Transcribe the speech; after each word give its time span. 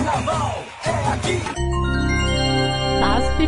Carnaval 0.00 0.64
é 0.86 1.12
aqui. 1.12 1.42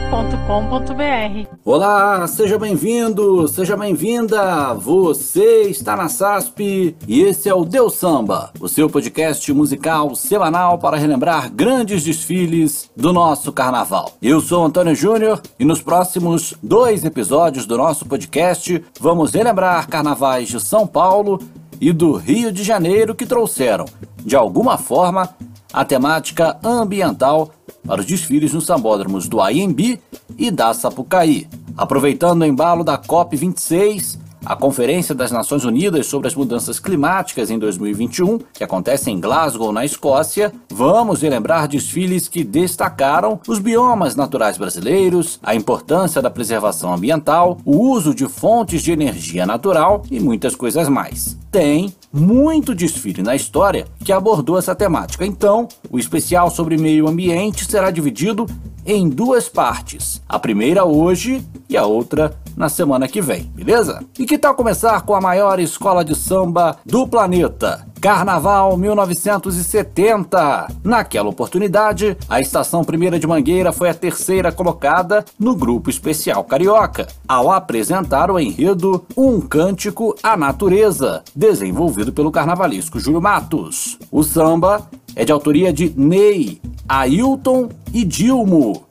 asp.com.br 0.04 1.48
Olá, 1.64 2.26
seja 2.26 2.58
bem-vindo, 2.58 3.48
seja 3.48 3.74
bem-vinda. 3.74 4.74
Você 4.74 5.62
está 5.62 5.96
na 5.96 6.10
SASP 6.10 6.94
e 7.08 7.22
esse 7.22 7.48
é 7.48 7.54
o 7.54 7.64
Deus 7.64 7.94
Samba, 7.94 8.50
o 8.60 8.68
seu 8.68 8.90
podcast 8.90 9.50
musical 9.50 10.14
semanal 10.14 10.76
para 10.76 10.98
relembrar 10.98 11.50
grandes 11.50 12.04
desfiles 12.04 12.90
do 12.94 13.14
nosso 13.14 13.50
carnaval. 13.50 14.12
Eu 14.20 14.42
sou 14.42 14.62
Antônio 14.62 14.94
Júnior 14.94 15.40
e 15.58 15.64
nos 15.64 15.80
próximos 15.80 16.52
dois 16.62 17.02
episódios 17.02 17.64
do 17.64 17.78
nosso 17.78 18.04
podcast 18.04 18.84
vamos 19.00 19.32
relembrar 19.32 19.88
carnavais 19.88 20.48
de 20.48 20.60
São 20.60 20.86
Paulo 20.86 21.40
e 21.80 21.94
do 21.94 22.12
Rio 22.12 22.52
de 22.52 22.62
Janeiro 22.62 23.14
que 23.14 23.24
trouxeram, 23.24 23.86
de 24.18 24.36
alguma 24.36 24.76
forma, 24.76 25.34
a 25.72 25.84
temática 25.84 26.58
ambiental 26.62 27.50
para 27.86 28.00
os 28.00 28.06
desfiles 28.06 28.52
nos 28.52 28.66
sambódromos 28.66 29.28
do 29.28 29.40
AMB 29.40 29.98
e 30.38 30.50
da 30.50 30.74
Sapucaí. 30.74 31.48
Aproveitando 31.76 32.42
o 32.42 32.44
embalo 32.44 32.84
da 32.84 32.98
COP26, 32.98 34.18
a 34.44 34.56
Conferência 34.56 35.14
das 35.14 35.30
Nações 35.30 35.64
Unidas 35.64 36.06
sobre 36.06 36.28
as 36.28 36.34
Mudanças 36.34 36.78
Climáticas 36.78 37.50
em 37.50 37.58
2021, 37.58 38.38
que 38.52 38.64
acontece 38.64 39.10
em 39.10 39.20
Glasgow, 39.20 39.72
na 39.72 39.84
Escócia, 39.84 40.52
vamos 40.70 41.22
relembrar 41.22 41.68
desfiles 41.68 42.28
que 42.28 42.44
destacaram 42.44 43.40
os 43.46 43.58
biomas 43.58 44.16
naturais 44.16 44.58
brasileiros, 44.58 45.38
a 45.42 45.54
importância 45.54 46.20
da 46.20 46.30
preservação 46.30 46.92
ambiental, 46.92 47.58
o 47.64 47.78
uso 47.90 48.14
de 48.14 48.26
fontes 48.26 48.82
de 48.82 48.92
energia 48.92 49.46
natural 49.46 50.02
e 50.10 50.18
muitas 50.18 50.54
coisas 50.54 50.88
mais. 50.88 51.36
Tem 51.50 51.94
muito 52.12 52.74
desfile 52.74 53.22
na 53.22 53.36
história 53.36 53.86
que 54.04 54.12
abordou 54.12 54.58
essa 54.58 54.74
temática, 54.74 55.24
então 55.24 55.68
o 55.90 55.98
especial 55.98 56.50
sobre 56.50 56.76
meio 56.76 57.08
ambiente 57.08 57.64
será 57.64 57.90
dividido 57.90 58.46
em 58.84 59.08
duas 59.08 59.48
partes. 59.48 60.20
A 60.28 60.38
primeira 60.38 60.84
hoje 60.84 61.46
e 61.68 61.76
a 61.76 61.86
outra 61.86 62.34
na 62.56 62.68
semana 62.68 63.08
que 63.08 63.20
vem, 63.20 63.50
beleza? 63.54 64.04
E 64.18 64.26
que 64.26 64.38
tal 64.38 64.54
começar 64.54 65.02
com 65.02 65.14
a 65.14 65.20
maior 65.20 65.58
escola 65.60 66.04
de 66.04 66.14
samba 66.14 66.76
do 66.84 67.06
planeta? 67.06 67.86
Carnaval 68.00 68.76
1970. 68.76 70.66
Naquela 70.82 71.28
oportunidade, 71.28 72.16
a 72.28 72.40
Estação 72.40 72.82
Primeira 72.82 73.16
de 73.16 73.28
Mangueira 73.28 73.72
foi 73.72 73.88
a 73.88 73.94
terceira 73.94 74.50
colocada 74.50 75.24
no 75.38 75.54
grupo 75.54 75.88
especial 75.88 76.42
carioca, 76.42 77.06
ao 77.28 77.52
apresentar 77.52 78.28
o 78.28 78.40
enredo 78.40 79.04
Um 79.16 79.40
Cântico 79.40 80.16
à 80.20 80.36
Natureza, 80.36 81.22
desenvolvido 81.34 82.12
pelo 82.12 82.32
carnavalesco 82.32 82.98
Júlio 82.98 83.22
Matos. 83.22 83.98
O 84.10 84.24
samba 84.24 84.88
é 85.14 85.24
de 85.24 85.30
autoria 85.30 85.72
de 85.72 85.92
Ney, 85.96 86.60
Ailton 86.88 87.68
e 87.92 88.04
Dilmo. 88.04 88.82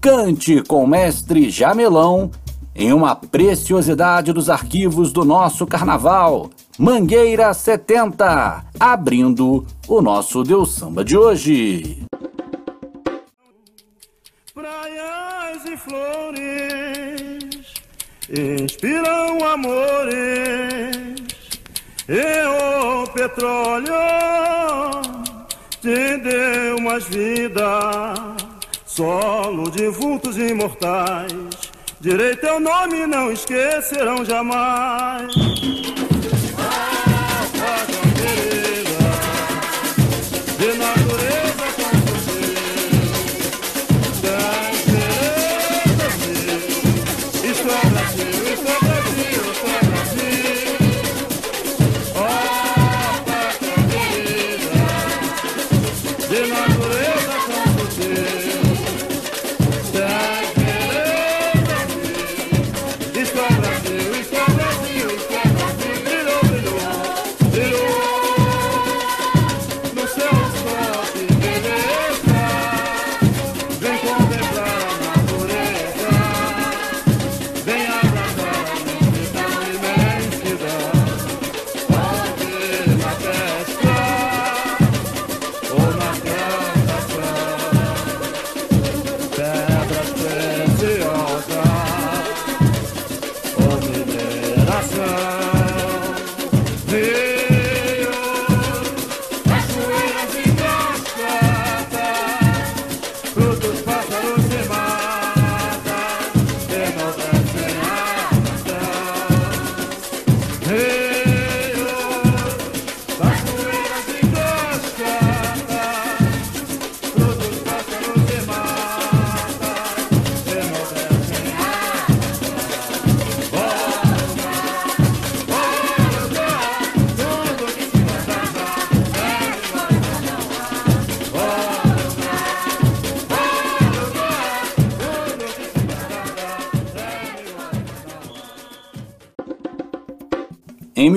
Cante 0.00 0.62
com 0.62 0.84
o 0.84 0.86
mestre 0.86 1.50
Jamelão 1.50 2.30
em 2.74 2.92
uma 2.92 3.16
preciosidade 3.16 4.32
dos 4.32 4.48
arquivos 4.48 5.12
do 5.12 5.24
nosso 5.24 5.66
carnaval. 5.66 6.50
Mangueira 6.78 7.52
70, 7.52 8.64
abrindo 8.78 9.66
o 9.86 10.00
nosso 10.00 10.42
Deus 10.42 10.72
Samba 10.72 11.04
de 11.04 11.16
hoje. 11.16 12.04
Praias 14.54 15.64
e 15.66 15.76
flores 15.76 17.74
inspiram 18.30 19.44
amores 19.44 20.96
e 22.08 22.46
o 22.46 23.06
petróleo 23.12 23.92
te 25.80 26.16
deu 26.18 26.80
mais 26.80 27.04
vida, 27.04 28.36
solo 28.84 29.70
de 29.70 29.88
vultos 29.88 30.36
imortais. 30.36 31.69
Direito 32.00 32.40
teu 32.40 32.58
nome 32.58 33.06
não 33.06 33.30
esquecerão 33.30 34.24
jamais. 34.24 35.34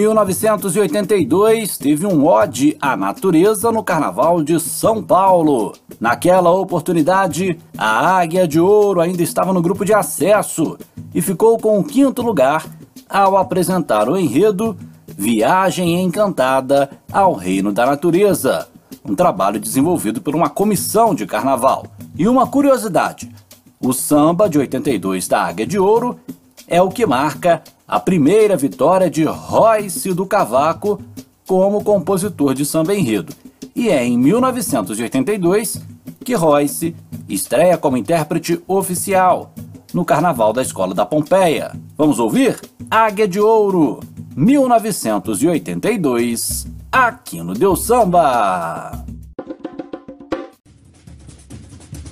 1982, 0.03 1.78
teve 1.78 2.06
um 2.06 2.25
ode 2.25 2.75
à 2.81 2.97
natureza 2.97 3.72
no 3.72 3.81
Carnaval 3.81 4.44
de 4.44 4.59
São 4.59 5.02
Paulo. 5.02 5.74
Naquela 5.97 6.52
oportunidade, 6.52 7.58
a 7.78 8.18
Águia 8.18 8.46
de 8.46 8.59
Ouro 8.59 9.00
ainda 9.00 9.24
estava 9.24 9.53
no 9.53 9.62
grupo 9.62 9.86
de 9.86 9.94
acesso 9.94 10.78
e 11.16 11.22
ficou 11.22 11.58
com 11.58 11.80
o 11.80 11.84
quinto 11.86 12.22
lugar 12.22 12.66
ao 13.09 13.38
apresentar 13.38 14.09
o 14.09 14.18
enredo 14.18 14.78
Viagem 15.08 16.02
Encantada 16.02 16.90
ao 17.09 17.34
Reino 17.34 17.72
da 17.72 17.86
Natureza, 17.86 18.68
um 19.06 19.16
trabalho 19.16 19.59
desenvolvido 19.59 20.22
por 20.22 20.36
uma 20.36 20.50
comissão 20.50 21.16
de 21.16 21.25
carnaval. 21.25 21.86
E 22.18 22.27
uma 22.27 22.45
curiosidade: 22.45 23.31
o 23.80 23.94
samba 23.94 24.50
de 24.50 24.57
82 24.57 25.30
da 25.30 25.44
Águia 25.44 25.66
de 25.66 25.80
Ouro 25.80 26.19
é 26.68 26.81
o 26.81 26.89
que 26.89 27.06
marca 27.06 27.63
a 27.88 28.00
primeira 28.00 28.56
vitória 28.56 29.09
de 29.09 29.24
Royce 29.24 30.13
do 30.13 30.25
Cavaco 30.25 31.01
como 31.47 31.83
compositor 31.83 32.53
de 32.53 32.65
samba 32.65 32.95
enredo. 32.95 33.33
E 33.75 33.89
é 33.89 34.06
em 34.06 34.18
1982 34.18 35.81
que 36.24 36.33
Royce 36.33 36.95
estreia 37.27 37.77
como 37.77 37.97
intérprete 37.97 38.63
oficial 38.68 39.51
no 39.94 40.06
Carnaval 40.06 40.53
da 40.53 40.62
Escola 40.62 40.94
da 40.94 41.06
Pompeia. 41.06 41.71
Vamos 41.97 42.19
ouvir? 42.19 42.62
Águia 42.89 43.27
de 43.27 43.39
Ouro, 43.39 44.00
1982, 44.36 46.68
aqui 46.91 47.41
no 47.41 47.53
Deus 47.53 47.86
Samba. 47.86 49.06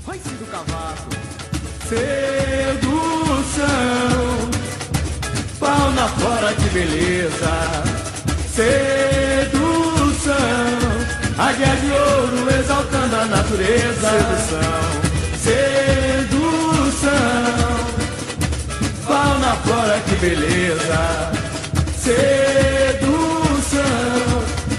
Royce 0.06 0.30
do 0.30 0.46
Cavaco, 0.46 1.10
sedução, 1.90 4.21
fauna 5.62 6.08
fora 6.20 6.54
que 6.56 6.70
beleza, 6.70 7.54
sedução, 8.50 9.54
águia 11.38 11.76
de 11.82 11.92
ouro 11.92 12.50
exaltando 12.60 13.16
a 13.16 13.26
natureza. 13.26 14.10
sedução, 14.10 14.82
sedução. 15.46 16.52
Fauna, 19.06 19.56
flora, 19.64 20.00
que 20.08 20.16
beleza, 20.16 21.02
sedução. 21.96 23.22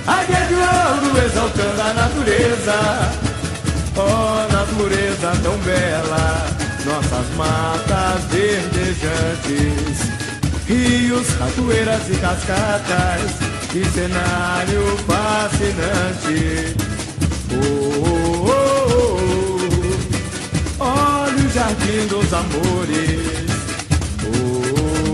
Águia 0.07 0.43
de 0.49 0.55
ouro 0.55 1.19
exaltando 1.25 1.81
a 1.81 1.93
natureza. 1.95 2.79
Oh, 3.95 4.53
natureza 4.53 5.33
tão 5.43 5.57
bela, 5.59 6.27
nossas 6.87 7.29
matas 7.37 8.25
verdejantes, 8.31 9.99
rios, 10.73 11.27
cachoeiras 11.35 12.09
e 12.09 12.17
cascatas, 12.17 13.33
que 13.71 13.85
cenário 13.85 14.97
fascinante. 15.07 16.75
Oh, 17.53 18.07
oh, 18.07 18.49
oh, 18.49 19.19
oh. 20.79 20.85
olha 20.85 21.37
o 21.37 21.51
jardim 21.51 22.07
dos 22.09 22.33
amores. 22.33 23.51
Oh, 24.25 24.63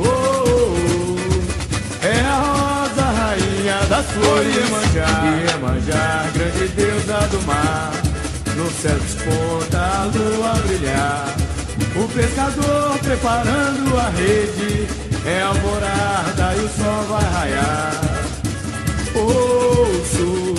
oh, 0.04 0.16
oh. 1.26 2.06
é 2.06 2.20
a 2.20 2.36
rosa 2.38 3.02
rainha 3.02 3.78
das 3.88 4.06
flores. 4.06 4.54
Iemanjá, 4.54 5.08
Iemanjá, 5.50 6.30
grande 6.34 6.68
deusa 6.68 7.28
do 7.30 7.42
mar. 7.42 7.92
No 8.56 8.70
céu 8.70 8.98
desponta 8.98 9.78
a 9.78 10.04
lua 10.04 10.52
brilhar. 10.66 11.57
O 11.96 12.08
pescador 12.08 12.98
preparando 12.98 13.98
a 13.98 14.08
rede. 14.10 14.88
É 15.26 15.42
alvorada 15.42 16.54
e 16.56 16.64
o 16.64 16.68
sol 16.68 17.04
vai 17.08 17.24
raiar. 17.32 17.92
Ouço 19.14 20.54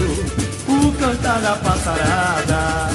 o 0.67 0.91
cantar 0.99 1.41
da 1.41 1.55
passarada. 1.55 2.89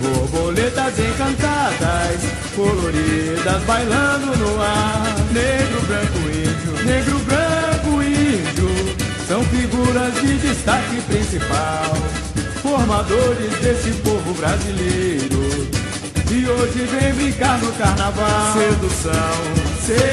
Borboletas 0.00 0.98
encantadas, 0.98 2.20
coloridas, 2.54 3.62
bailando 3.64 4.36
no 4.36 4.62
ar. 4.62 5.16
Negro, 5.32 5.80
branco, 5.86 6.18
índio, 6.28 6.84
negro, 6.84 7.18
branco, 7.20 8.02
índio. 8.02 8.70
São 9.26 9.42
figuras 9.44 10.14
de 10.20 10.38
destaque 10.38 11.00
principal 11.02 11.96
formadores 12.62 13.58
desse 13.60 13.90
povo 14.02 14.34
brasileiro. 14.34 15.79
E 16.32 16.46
hoje 16.46 16.86
vem 16.86 17.12
brincar 17.14 17.58
no 17.58 17.72
carnaval. 17.72 18.52
Sedução, 18.52 19.12
sedução. 19.84 20.06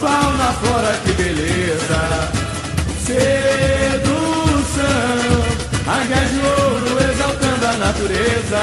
Fauna, 0.00 0.52
flora, 0.54 0.98
que 1.04 1.12
beleza. 1.12 2.00
Sedução. 3.04 4.22
Águia 5.86 6.24
de 6.24 6.38
ouro 6.46 6.98
exaltando 7.10 7.66
a 7.66 7.72
natureza. 7.74 8.62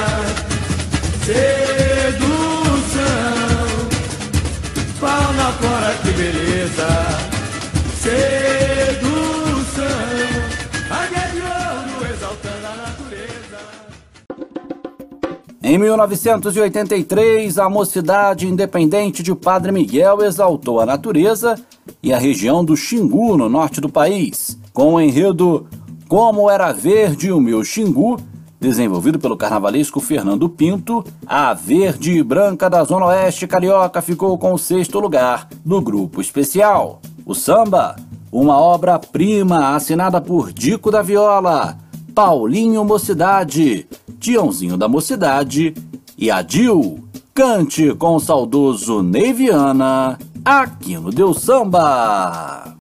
Sedução. 1.24 2.40
Fauna, 4.98 5.52
flora, 5.52 5.94
que 6.02 6.10
beleza. 6.10 6.90
Sedução. 8.02 9.09
Em 15.70 15.78
1983, 15.78 17.56
a 17.56 17.68
Mocidade 17.70 18.44
Independente 18.44 19.22
de 19.22 19.32
Padre 19.36 19.70
Miguel 19.70 20.20
exaltou 20.20 20.80
a 20.80 20.84
natureza 20.84 21.54
e 22.02 22.12
a 22.12 22.18
região 22.18 22.64
do 22.64 22.76
Xingu, 22.76 23.36
no 23.36 23.48
norte 23.48 23.80
do 23.80 23.88
país, 23.88 24.58
com 24.72 24.94
o 24.94 25.00
enredo 25.00 25.68
Como 26.08 26.50
Era 26.50 26.72
Verde 26.72 27.30
o 27.30 27.40
Meu 27.40 27.62
Xingu, 27.62 28.18
desenvolvido 28.58 29.20
pelo 29.20 29.36
carnavalesco 29.36 30.00
Fernando 30.00 30.48
Pinto, 30.48 31.04
a 31.24 31.54
Verde 31.54 32.18
e 32.18 32.22
Branca 32.24 32.68
da 32.68 32.82
Zona 32.82 33.06
Oeste 33.06 33.46
Carioca 33.46 34.02
ficou 34.02 34.36
com 34.38 34.52
o 34.52 34.58
sexto 34.58 34.98
lugar 34.98 35.48
no 35.64 35.80
grupo 35.80 36.20
especial. 36.20 37.00
O 37.24 37.32
samba, 37.32 37.94
uma 38.32 38.58
obra-prima 38.58 39.76
assinada 39.76 40.20
por 40.20 40.52
Dico 40.52 40.90
da 40.90 41.00
Viola, 41.00 41.78
Paulinho 42.12 42.84
Mocidade, 42.84 43.86
Tiãozinho 44.20 44.76
da 44.76 44.86
Mocidade 44.86 45.74
e 46.16 46.30
Adil. 46.30 47.02
Cante 47.32 47.94
com 47.94 48.16
o 48.16 48.20
saudoso 48.20 49.02
Neiviana, 49.02 50.18
aqui 50.44 50.96
no 50.98 51.10
Deus 51.10 51.40
Samba. 51.40 52.76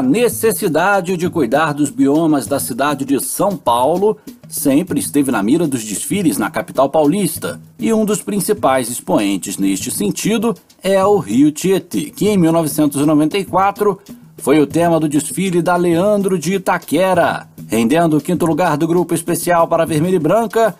a 0.00 0.02
necessidade 0.02 1.14
de 1.14 1.28
cuidar 1.28 1.74
dos 1.74 1.90
biomas 1.90 2.46
da 2.46 2.58
cidade 2.58 3.04
de 3.04 3.22
São 3.22 3.54
Paulo 3.54 4.16
sempre 4.48 4.98
esteve 4.98 5.30
na 5.30 5.42
mira 5.42 5.68
dos 5.68 5.84
desfiles 5.84 6.38
na 6.38 6.50
capital 6.50 6.88
paulista, 6.88 7.60
e 7.78 7.92
um 7.92 8.06
dos 8.06 8.22
principais 8.22 8.88
expoentes 8.88 9.58
neste 9.58 9.90
sentido 9.90 10.56
é 10.82 11.04
o 11.04 11.18
Rio 11.18 11.52
Tietê, 11.52 12.04
que 12.04 12.30
em 12.30 12.38
1994 12.38 14.00
foi 14.38 14.58
o 14.58 14.66
tema 14.66 14.98
do 14.98 15.06
desfile 15.06 15.60
da 15.60 15.76
Leandro 15.76 16.38
de 16.38 16.54
Itaquera, 16.54 17.46
rendendo 17.68 18.16
o 18.16 18.22
quinto 18.22 18.46
lugar 18.46 18.78
do 18.78 18.88
grupo 18.88 19.12
especial 19.12 19.68
para 19.68 19.84
vermelho 19.84 20.16
e 20.16 20.18
branca, 20.18 20.74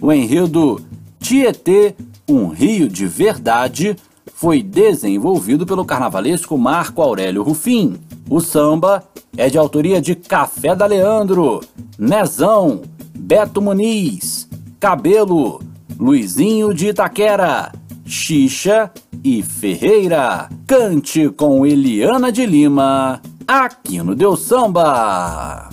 o 0.00 0.10
enredo 0.10 0.80
Tietê, 1.20 1.94
um 2.26 2.46
rio 2.48 2.88
de 2.88 3.04
verdade, 3.04 3.94
foi 4.32 4.62
desenvolvido 4.62 5.66
pelo 5.66 5.84
carnavalesco 5.84 6.56
Marco 6.56 7.02
Aurélio 7.02 7.42
Rufim, 7.42 8.00
o 8.28 8.40
samba 8.40 9.04
é 9.36 9.48
de 9.48 9.58
autoria 9.58 10.00
de 10.00 10.14
Café 10.14 10.74
da 10.74 10.86
Leandro, 10.86 11.60
Nezão, 11.98 12.82
Beto 13.14 13.60
Muniz, 13.60 14.48
Cabelo, 14.80 15.60
Luizinho 15.98 16.74
de 16.74 16.88
Itaquera, 16.88 17.72
Xixa 18.04 18.90
e 19.22 19.42
Ferreira. 19.42 20.48
Cante 20.66 21.28
com 21.30 21.64
Eliana 21.66 22.32
de 22.32 22.44
Lima, 22.46 23.20
aqui 23.46 24.02
no 24.02 24.14
Deu 24.14 24.36
Samba. 24.36 25.70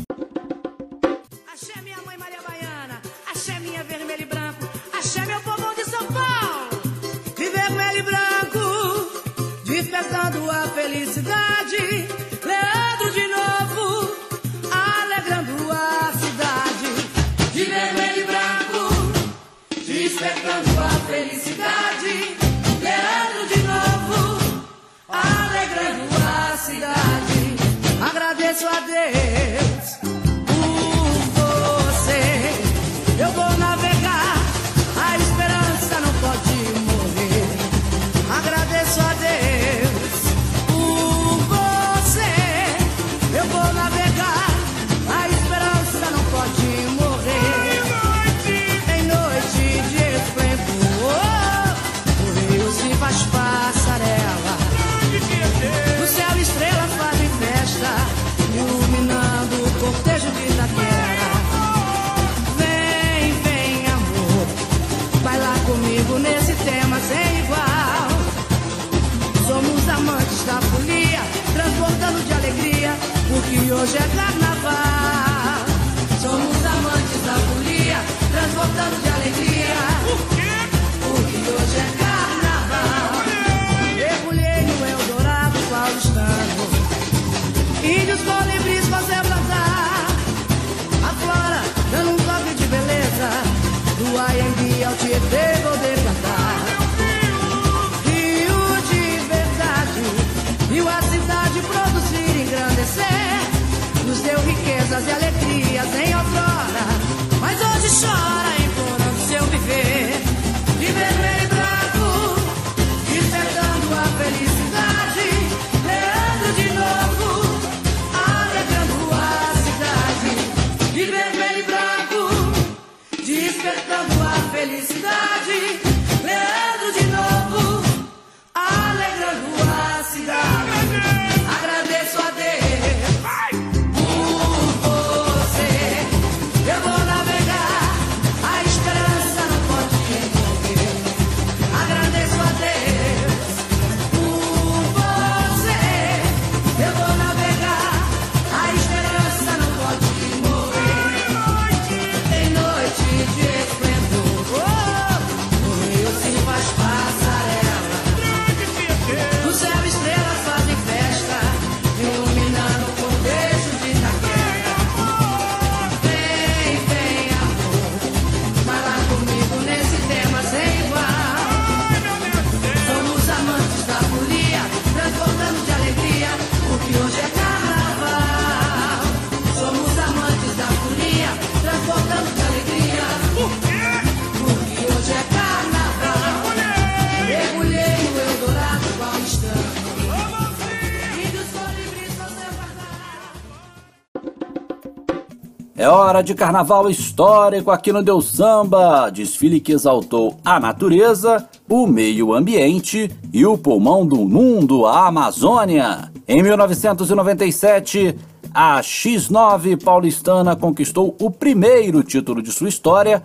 hora 196.10 196.24
de 196.24 196.34
carnaval 196.34 196.90
histórico 196.90 197.70
aqui 197.70 197.94
no 197.94 198.02
Deus 198.02 198.32
Samba. 198.32 199.12
Desfile 199.12 199.60
que 199.60 199.74
exaltou 199.74 200.38
a 200.44 200.60
natureza, 200.60 201.48
o 201.70 201.86
meio 201.86 202.34
ambiente 202.34 203.12
e 203.32 203.46
o 203.46 203.56
pulmão 203.56 204.08
do 204.08 204.18
mundo, 204.18 204.88
a 204.88 205.06
Amazônia. 205.06 206.12
Em 206.28 206.42
1997, 206.42 208.16
a 208.52 208.82
X9 208.82 209.84
paulistana 209.84 210.56
conquistou 210.56 211.16
o 211.22 211.30
primeiro 211.30 212.02
título 212.02 212.42
de 212.42 212.52
sua 212.52 212.70
história 212.70 213.22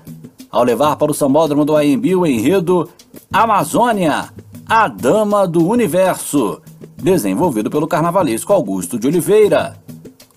ao 0.50 0.62
levar 0.62 0.96
para 0.96 1.10
o 1.10 1.14
sambódromo 1.14 1.64
do 1.64 1.74
AMB 1.74 2.14
o 2.14 2.26
enredo 2.26 2.86
Amazônia, 3.32 4.28
a 4.68 4.88
Dama 4.88 5.48
do 5.48 5.66
Universo, 5.66 6.60
desenvolvido 6.98 7.70
pelo 7.70 7.88
carnavalesco 7.88 8.52
Augusto 8.52 8.98
de 8.98 9.06
Oliveira. 9.06 9.74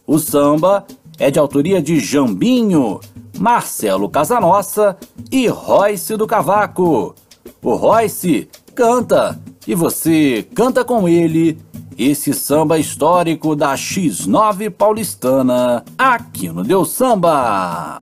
O 0.06 0.18
samba 0.18 0.86
é 1.20 1.32
de 1.32 1.40
autoria 1.40 1.82
de 1.82 2.00
Jambinho, 2.00 3.00
Marcelo 3.38 4.10
Casanossa 4.10 4.98
e 5.32 5.48
Royce 5.48 6.16
do 6.16 6.28
Cavaco. 6.28 7.16
O 7.62 7.76
Royce 7.76 8.50
canta 8.76 9.40
e 9.66 9.76
você 9.76 10.48
canta 10.56 10.86
com 10.86 11.08
ele 11.10 11.58
esse 11.98 12.34
samba 12.34 12.78
histórico 12.78 13.56
da 13.56 13.74
X9 13.74 14.70
paulistana 14.70 15.84
aqui 15.98 16.50
no 16.50 16.64
Deus 16.64 16.92
Samba. 16.92 17.98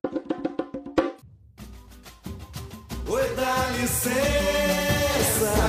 Oi, 3.08 3.24
dá 3.36 3.70
licença, 3.80 4.20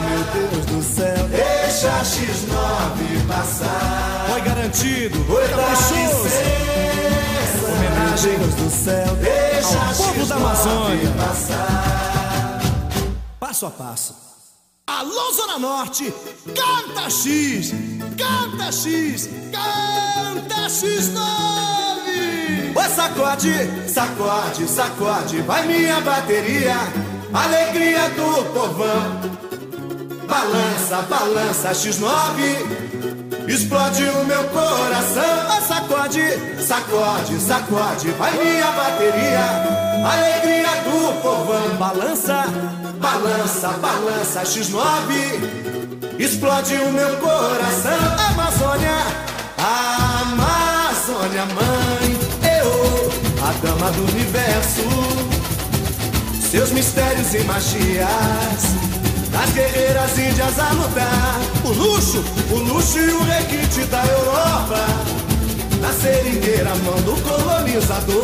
meu 0.08 0.50
Deus 0.50 0.66
do 0.66 0.82
céu, 0.82 1.28
deixa 1.28 1.88
a 1.88 2.02
X9 2.02 3.26
passar. 3.28 4.26
Oi, 4.34 4.40
garantido, 4.40 5.18
Oi, 5.32 5.48
dá 5.48 5.70
licença, 5.70 6.28
Deus 8.22 8.54
do 8.54 8.70
céu, 8.70 9.14
deixa 9.16 9.78
ao 9.78 9.94
povo 9.94 10.26
da 10.26 10.36
Amazônia 10.36 11.10
passar. 11.18 12.60
Passo 13.38 13.66
a 13.66 13.70
passo. 13.70 14.14
Alô, 14.86 15.32
Zona 15.32 15.58
Norte, 15.58 16.14
canta 16.46 17.10
X, 17.10 17.74
canta 18.16 18.72
X, 18.72 19.28
canta 19.52 20.66
X9. 20.66 21.18
Oi, 22.74 22.88
sacode, 22.88 23.52
sacode, 23.86 24.66
sacode, 24.66 25.42
vai 25.42 25.66
minha 25.66 26.00
bateria, 26.00 26.76
alegria 27.34 28.08
do 28.10 28.44
povão. 28.54 29.36
Balança, 30.26 31.02
balança, 31.02 31.70
X9, 31.72 32.85
explode 33.48 34.02
o 34.04 34.24
meu 34.24 34.44
coração. 34.44 35.54
Oi, 35.54 35.60
sacode, 35.62 36.22
sacode, 36.62 37.40
sacode, 37.40 38.10
vai 38.12 38.32
minha 38.32 38.70
bateria, 38.72 39.44
alegria 40.04 40.82
do 40.82 41.20
povão. 41.22 41.76
Balança, 41.78 42.44
balança, 43.00 43.68
balança, 43.80 44.42
X9, 44.42 46.18
explode 46.18 46.74
o 46.74 46.92
meu 46.92 47.16
coração. 47.16 47.98
Amazônia, 48.30 48.98
Amazônia, 49.58 51.46
mãe, 51.46 52.16
eu, 52.60 53.10
a 53.42 53.52
dama 53.64 53.90
do 53.92 54.02
universo, 54.12 54.82
seus 56.50 56.70
mistérios 56.70 57.34
e 57.34 57.40
magias. 57.44 59.05
Das 59.36 59.52
guerreiras 59.52 60.18
índias 60.18 60.58
a 60.58 60.72
lutar. 60.72 61.38
O 61.62 61.68
luxo, 61.68 62.24
o 62.50 62.54
luxo 62.54 62.98
e 62.98 63.10
o 63.10 63.22
requinte 63.22 63.84
da 63.84 64.02
Europa. 64.06 64.86
Na 65.78 65.92
seringueira, 65.92 66.74
mão 66.76 66.96
do 67.02 67.20
colonizador. 67.20 68.14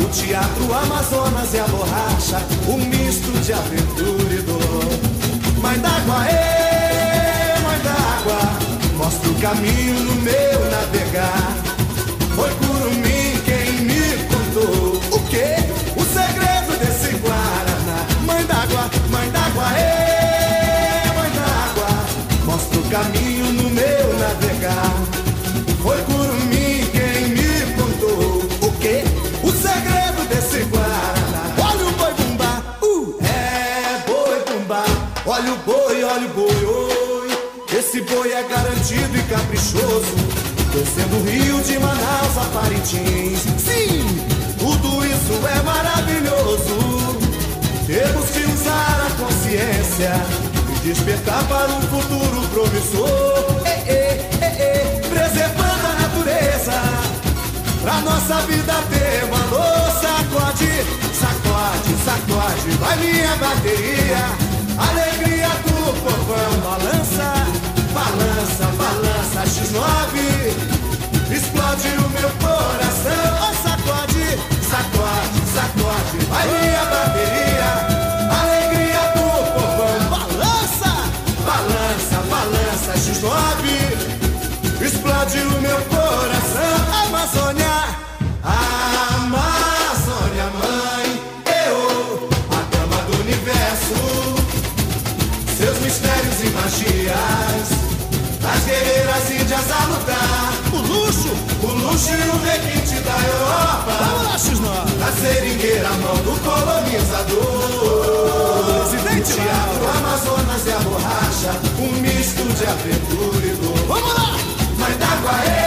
O 0.00 0.04
teatro 0.10 0.74
Amazonas 0.74 1.54
e 1.54 1.60
a 1.60 1.68
borracha. 1.68 2.42
Um 2.66 2.78
misto 2.86 3.30
de 3.44 3.52
aventura 3.52 4.34
e 4.34 4.42
dor. 4.42 5.60
Mãe 5.62 5.78
d'água, 5.78 6.26
ê, 6.28 7.60
mãe 7.60 7.78
d'água 7.78 8.38
Mostra 8.96 9.30
o 9.30 9.34
caminho 9.36 10.00
no 10.00 10.14
meu 10.16 10.70
navegar 10.70 11.65
caminho 22.96 23.52
no 23.52 23.70
meu 23.70 24.18
navegar. 24.18 24.94
Foi 25.82 25.98
Curumim 26.02 26.80
quem 26.90 27.28
me 27.28 27.74
contou 27.76 28.42
O 28.62 28.72
quê? 28.80 29.04
O 29.42 29.50
segredo 29.50 30.26
desse 30.28 30.64
Guaraná 30.64 31.44
Olha 31.58 31.86
o 31.86 31.92
boi 31.92 32.14
bumbá, 32.14 32.78
uh, 32.82 33.18
é 33.22 34.02
boi 34.06 34.42
bumbá. 34.48 34.84
Olha 35.26 35.52
o 35.52 35.56
boi, 35.58 36.04
olha 36.04 36.26
o 36.26 36.28
boi, 36.30 36.64
oi. 36.64 37.78
Esse 37.78 38.00
boi 38.00 38.32
é 38.32 38.42
garantido 38.44 39.16
e 39.16 39.22
caprichoso. 39.24 40.16
Descendo 40.72 41.16
o 41.16 41.24
rio 41.24 41.60
de 41.62 41.78
Manaus 41.78 42.38
a 42.38 42.44
Parintins. 42.58 43.40
Sim, 43.58 44.26
tudo 44.58 45.04
isso 45.04 45.34
é 45.46 45.62
maravilhoso. 45.62 47.18
Temos 47.86 48.30
que 48.30 48.40
usar 48.50 49.06
a 49.06 49.22
consciência 49.22 50.55
despertar 50.86 51.42
para 51.48 51.66
um 51.66 51.82
futuro 51.82 52.46
promissor. 52.48 53.60
Ei, 53.66 53.82
ei, 53.92 54.20
ei, 54.40 54.54
ei, 54.62 55.00
preservando 55.10 55.84
a 55.84 55.94
natureza, 56.00 56.78
pra 57.82 58.00
nossa 58.02 58.36
vida 58.46 58.72
ter 58.88 59.26
valor. 59.26 59.90
Sacode, 60.00 60.70
sacode, 61.12 61.92
sacode, 62.04 62.70
vai 62.78 62.96
minha 62.98 63.34
bateria, 63.34 64.30
alegria 64.78 65.48
do 65.66 65.92
povão. 66.04 66.52
Balança, 66.62 67.34
balança, 67.92 68.66
balança, 68.78 69.42
X9, 69.42 70.14
explode 71.34 71.88
o 71.98 72.08
meu 72.10 72.30
coração. 72.38 73.26
Oh, 73.42 73.54
sacode, 73.66 74.26
sacode, 74.70 75.40
sacode, 75.52 76.18
vai 76.28 76.46
minha 76.46 76.84
bateria, 76.84 77.55
As 98.66 98.72
guerreiras 98.72 99.30
índias 99.30 99.70
a 99.70 99.84
lutar. 99.86 100.52
O 100.72 100.78
luxo, 100.78 101.30
o 101.62 101.66
luxo 101.68 102.10
e 102.10 102.28
o 102.30 102.36
requinte 102.42 102.96
da 103.00 103.16
Europa. 103.16 103.92
Vamos 104.00 104.24
lá, 104.24 104.36
X9. 104.36 104.98
Na 104.98 105.12
seringueira, 105.12 105.88
mão 105.90 106.16
do 106.16 106.34
colonizador. 106.42 107.76
Presidente 108.90 109.34
Teatro, 109.34 109.86
Amazonas 109.98 110.66
e 110.66 110.72
a 110.72 110.78
borracha 110.80 111.52
Um 111.78 111.92
misto 112.00 112.42
de 112.42 112.66
aventura 112.66 113.46
e 113.46 113.54
dor. 113.54 113.78
Vamos 113.86 114.14
lá! 114.14 114.36
Mãe 114.78 114.94
d'água, 114.98 115.30
ê, 115.44 115.65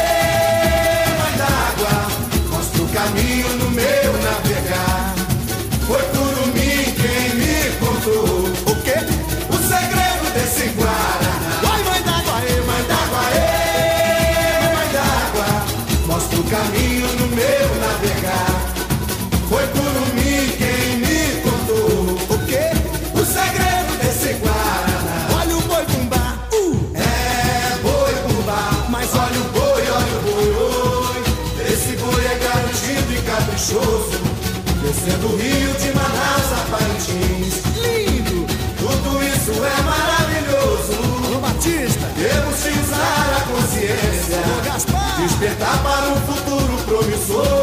Despertar 45.20 45.84
para 45.84 46.10
um 46.12 46.16
futuro 46.22 46.78
promissor 46.86 47.59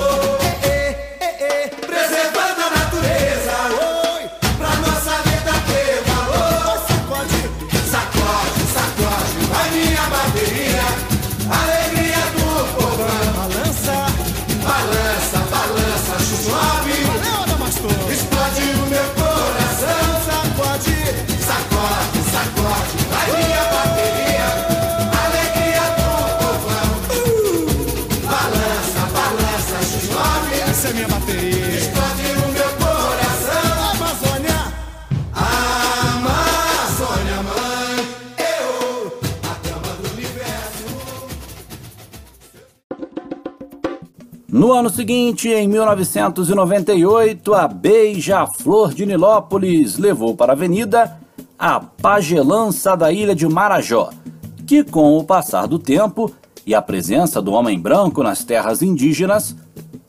seguinte, 45.07 45.49
em 45.49 45.69
1998, 45.69 47.55
a 47.55 47.69
Beija-Flor 47.69 48.93
de 48.93 49.07
Nilópolis 49.07 49.99
levou 49.99 50.35
para 50.35 50.53
a 50.53 50.57
avenida 50.57 51.17
a 51.57 51.79
pagelança 51.79 52.97
da 52.97 53.13
ilha 53.13 53.33
de 53.33 53.47
Marajó, 53.47 54.11
que 54.67 54.83
com 54.83 55.17
o 55.17 55.23
passar 55.23 55.69
do 55.69 55.79
tempo 55.79 56.33
e 56.67 56.75
a 56.75 56.83
presença 56.83 57.41
do 57.41 57.53
homem 57.53 57.79
branco 57.79 58.21
nas 58.21 58.43
terras 58.43 58.83
indígenas, 58.83 59.55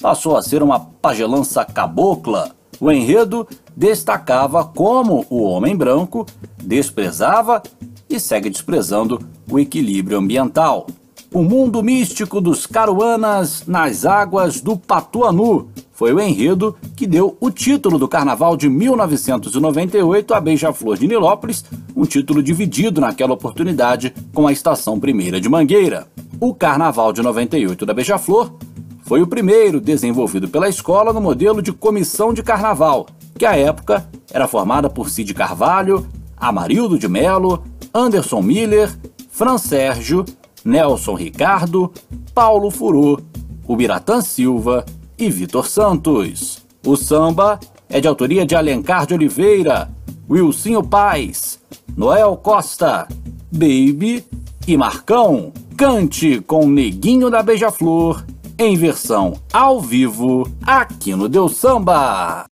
passou 0.02 0.36
a 0.36 0.42
ser 0.42 0.64
uma 0.64 0.80
pagelança 0.80 1.64
cabocla. 1.64 2.50
O 2.80 2.92
enredo 2.92 3.48
destacava 3.76 4.66
como 4.66 5.28
o 5.30 5.44
homem 5.44 5.76
branco 5.76 6.26
desprezava 6.58 7.62
e 8.10 8.20
segue 8.20 8.50
desprezando 8.50 9.20
o 9.48 9.60
equilíbrio 9.60 10.18
ambiental. 10.18 10.88
O 11.34 11.44
mundo 11.44 11.84
místico 11.84 12.40
dos 12.40 12.66
caruanas 12.66 13.64
nas 13.68 14.06
águas 14.06 14.62
do 14.62 14.78
Patuanu 14.78 15.68
foi 15.92 16.14
o 16.14 16.22
enredo 16.22 16.76
que 16.96 17.06
deu 17.06 17.36
o 17.42 17.52
título 17.52 18.00
do 18.00 18.08
carnaval 18.08 18.56
de 18.56 18.70
1998 18.70 20.34
a 20.34 20.40
Beija-Flor 20.40 20.98
de 20.98 21.06
Nilópolis, 21.06 21.66
um 21.94 22.06
título 22.06 22.42
dividido 22.42 23.02
naquela 23.02 23.34
oportunidade 23.34 24.14
com 24.34 24.48
a 24.48 24.54
Estação 24.54 25.00
Primeira 25.00 25.42
de 25.42 25.50
Mangueira. 25.50 26.08
O 26.40 26.54
Carnaval 26.54 27.12
de 27.12 27.22
98 27.22 27.86
da 27.86 27.94
Beija-Flor 27.94 28.54
foi 29.02 29.22
o 29.22 29.28
primeiro 29.28 29.82
desenvolvido 29.82 30.48
pela 30.48 30.70
escola 30.70 31.12
no 31.12 31.20
modelo 31.20 31.62
de 31.62 31.74
comissão 31.74 32.34
de 32.34 32.42
carnaval, 32.42 33.06
que 33.38 33.46
à 33.46 33.56
época 33.56 34.10
era 34.32 34.48
formada 34.48 34.90
por 34.90 35.10
Cid 35.10 35.34
Carvalho, 35.34 36.08
Amarildo 36.38 36.98
de 36.98 37.08
Melo, 37.08 37.64
Anderson 37.94 38.42
Miller, 38.42 38.98
Fran 39.30 39.58
Sérgio, 39.58 40.26
Nelson 40.68 41.14
Ricardo, 41.14 41.94
Paulo 42.36 42.70
Furu, 42.70 43.22
Ubiratã 43.66 44.20
Silva 44.20 44.86
e 45.18 45.30
Vitor 45.30 45.66
Santos. 45.66 46.60
O 46.86 46.98
samba 46.98 47.58
é 47.88 48.02
de 48.02 48.08
autoria 48.08 48.46
de 48.46 48.54
Alencar 48.54 49.08
de 49.08 49.14
Oliveira, 49.14 49.90
Wilsinho 50.30 50.84
Paz, 50.84 51.58
Noel 51.96 52.36
Costa, 52.36 53.08
Baby 53.50 54.26
e 54.68 54.76
Marcão. 54.76 55.54
Cante 55.78 56.42
com 56.42 56.68
Neguinho 56.68 57.30
da 57.30 57.42
Beija-Flor 57.42 58.26
em 58.60 58.76
versão 58.76 59.36
ao 59.54 59.80
vivo 59.80 60.50
aqui 60.66 61.16
no 61.16 61.30
Deus 61.30 61.56
Samba. 61.56 62.46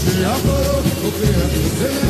Se 0.00 0.24
a 0.24 0.32
coroa, 0.40 0.82
o 1.04 2.09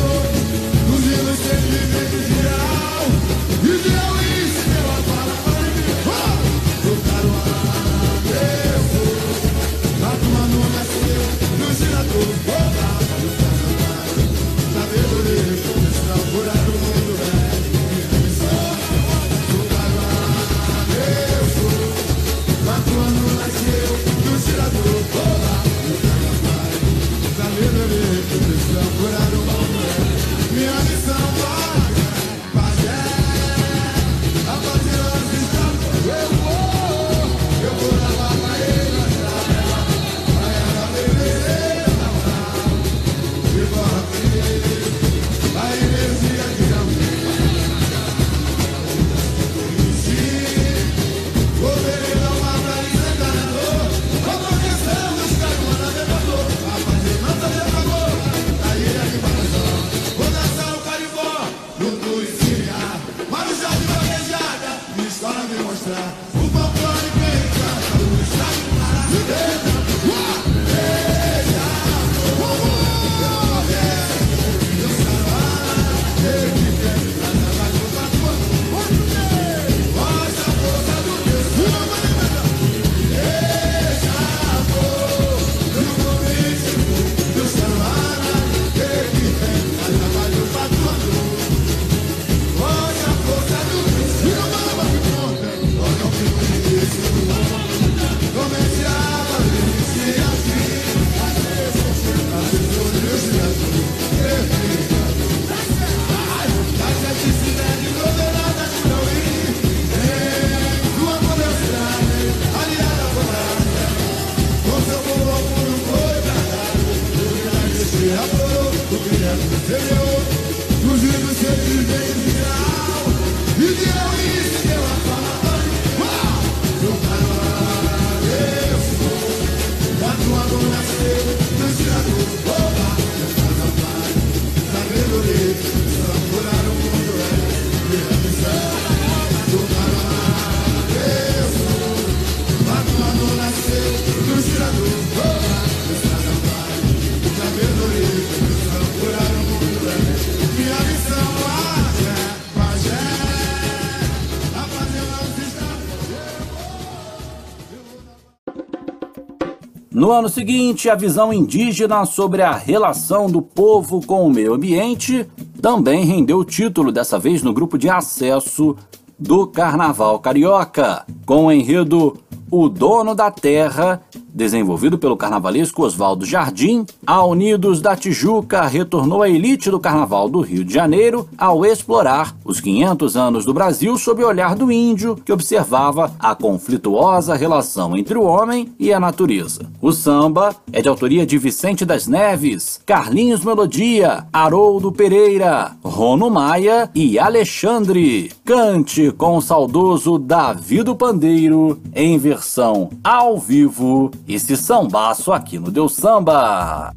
No 160.11 160.17
ano 160.17 160.27
seguinte, 160.27 160.89
a 160.89 160.93
visão 160.93 161.31
indígena 161.31 162.03
sobre 162.05 162.41
a 162.41 162.51
relação 162.51 163.31
do 163.31 163.41
povo 163.41 164.05
com 164.05 164.27
o 164.27 164.29
meio 164.29 164.53
ambiente 164.53 165.25
também 165.61 166.03
rendeu 166.03 166.39
o 166.39 166.43
título, 166.43 166.91
dessa 166.91 167.17
vez 167.17 167.41
no 167.41 167.53
grupo 167.53 167.77
de 167.77 167.89
acesso 167.89 168.75
do 169.17 169.47
Carnaval 169.47 170.19
Carioca, 170.19 171.05
com 171.25 171.45
o 171.45 171.51
enredo 171.51 172.17
O 172.51 172.67
Dono 172.67 173.15
da 173.15 173.31
Terra 173.31 174.01
Desenvolvido 174.33 174.97
pelo 174.97 175.17
carnavalesco 175.17 175.83
Oswaldo 175.83 176.25
Jardim, 176.25 176.85
a 177.05 177.25
Unidos 177.25 177.81
da 177.81 177.95
Tijuca 177.95 178.61
retornou 178.61 179.21
à 179.21 179.29
elite 179.29 179.69
do 179.69 179.79
Carnaval 179.79 180.29
do 180.29 180.39
Rio 180.39 180.63
de 180.63 180.73
Janeiro 180.73 181.27
ao 181.37 181.65
explorar 181.65 182.35
os 182.45 182.61
500 182.61 183.17
anos 183.17 183.45
do 183.45 183.53
Brasil 183.53 183.97
sob 183.97 184.23
o 184.23 184.27
olhar 184.27 184.55
do 184.55 184.71
índio 184.71 185.17
que 185.25 185.33
observava 185.33 186.13
a 186.17 186.33
conflituosa 186.33 187.35
relação 187.35 187.97
entre 187.97 188.17
o 188.17 188.23
homem 188.23 188.71
e 188.79 188.93
a 188.93 188.99
natureza. 188.99 189.69
O 189.81 189.91
samba 189.91 190.55
é 190.71 190.81
de 190.81 190.87
autoria 190.87 191.25
de 191.25 191.37
Vicente 191.37 191.85
das 191.85 192.07
Neves, 192.07 192.79
Carlinhos 192.85 193.43
Melodia, 193.43 194.25
Haroldo 194.31 194.91
Pereira, 194.91 195.73
Rono 195.83 196.29
Maia 196.29 196.89
e 196.95 197.19
Alexandre. 197.19 198.31
Cante 198.45 199.11
com 199.11 199.37
o 199.37 199.41
saudoso 199.41 200.17
Davi 200.17 200.83
do 200.83 200.95
Pandeiro 200.95 201.81
em 201.93 202.17
versão 202.17 202.89
ao 203.03 203.37
vivo 203.37 204.11
esse 204.33 204.55
sambaço 204.55 205.31
aqui 205.31 205.59
no 205.59 205.71
Deus 205.71 205.95
Samba. 205.95 206.93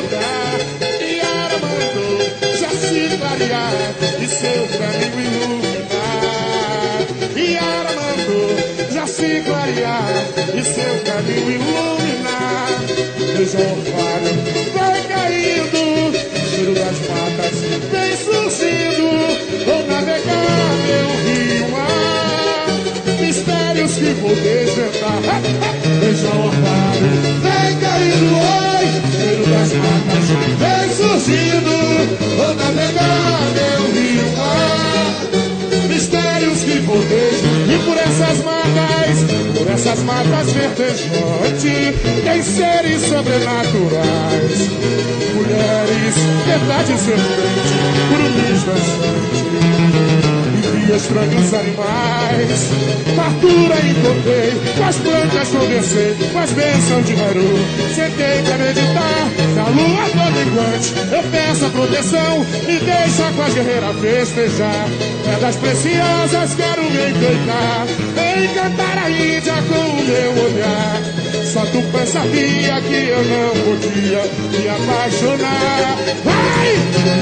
Mudar. 0.00 0.58
E 1.00 1.20
Aramando 1.20 2.06
já 2.58 2.70
se 2.70 3.16
clarear 3.18 3.74
e 4.20 4.28
seu 4.28 4.66
caminho 4.78 5.20
iluminar. 5.26 7.00
E 7.36 7.56
Aramando 7.56 8.38
já 8.92 9.06
se 9.06 9.42
clarear 9.44 10.12
e 10.54 10.62
seu 10.62 10.94
caminho 11.04 11.50
iluminar. 11.50 12.68
Veja 13.36 13.58
o 13.58 13.62
orvalho, 13.62 14.32
vai 14.74 15.02
caindo, 15.04 15.82
cheiro 16.50 16.74
das 16.74 16.98
matas, 17.08 17.56
vem 17.92 18.16
surgindo. 18.16 19.08
Vou 19.64 19.86
navegar 19.86 20.70
meu 20.86 21.08
rio 21.24 21.68
mar, 21.70 22.66
mistérios 23.20 23.92
que 23.92 24.12
vou 24.20 24.34
desvendar. 24.34 25.40
Veja 26.00 26.26
o 26.26 26.46
orvalho, 26.46 27.10
vem 27.42 27.78
caindo, 27.78 28.67
vem 29.66 30.92
surgindo. 30.94 31.74
Vou 32.36 32.54
navegar 32.54 33.40
meu 33.54 33.92
rio 33.92 34.36
mar 34.36 34.78
mistérios 35.88 36.62
que 36.62 36.78
voltejam 36.80 37.50
e 37.66 37.78
por 37.84 37.96
essas 37.96 38.44
matas, 38.44 39.58
por 39.58 39.68
essas 39.68 40.02
matas 40.04 40.52
verdejantes, 40.52 41.96
tem 42.24 42.42
seres 42.42 43.02
sobrenaturais, 43.02 44.68
mulheres, 45.34 46.14
verdade 46.46 46.98
serpente, 46.98 47.74
curumins 48.08 48.62
dançantes. 48.64 49.38
E 50.34 50.37
vi 50.88 50.96
estranhos 50.96 51.52
animais, 51.52 52.70
fartura 53.14 53.76
encontrei, 53.84 54.52
com 54.76 54.84
as 54.84 54.96
plantas 54.96 55.48
conversei, 55.48 56.16
com 56.32 56.38
as 56.38 56.50
bênçãos 56.52 57.06
de 57.06 57.12
Haru. 57.12 57.58
Sentei 57.94 58.42
pra 58.42 58.56
meditar, 58.56 59.28
na 59.54 59.64
lua 59.68 60.04
toda 60.08 60.40
enquante, 60.42 60.94
eu 61.12 61.22
peço 61.30 61.66
a 61.66 61.70
proteção, 61.70 62.38
me 62.38 62.78
deixa 62.78 63.32
com 63.36 63.42
as 63.42 63.54
guerreiras 63.54 64.00
festejar. 64.00 64.88
É 65.30 65.40
das 65.40 65.56
preciosas, 65.56 66.54
quero 66.54 66.82
me 66.82 67.10
enfeitar, 67.10 67.86
encantar 68.44 68.98
a 69.04 69.10
Índia 69.10 69.54
com 69.68 69.90
o 69.90 70.04
meu 70.04 70.44
olhar. 70.44 71.02
Só 71.44 71.60
tu 71.66 71.82
sabia 72.06 72.80
que 72.80 73.08
eu 73.08 73.24
não 73.24 73.50
podia 73.64 74.22
me 74.58 74.68
apaixonar. 74.68 75.98
Ai, 76.26 76.74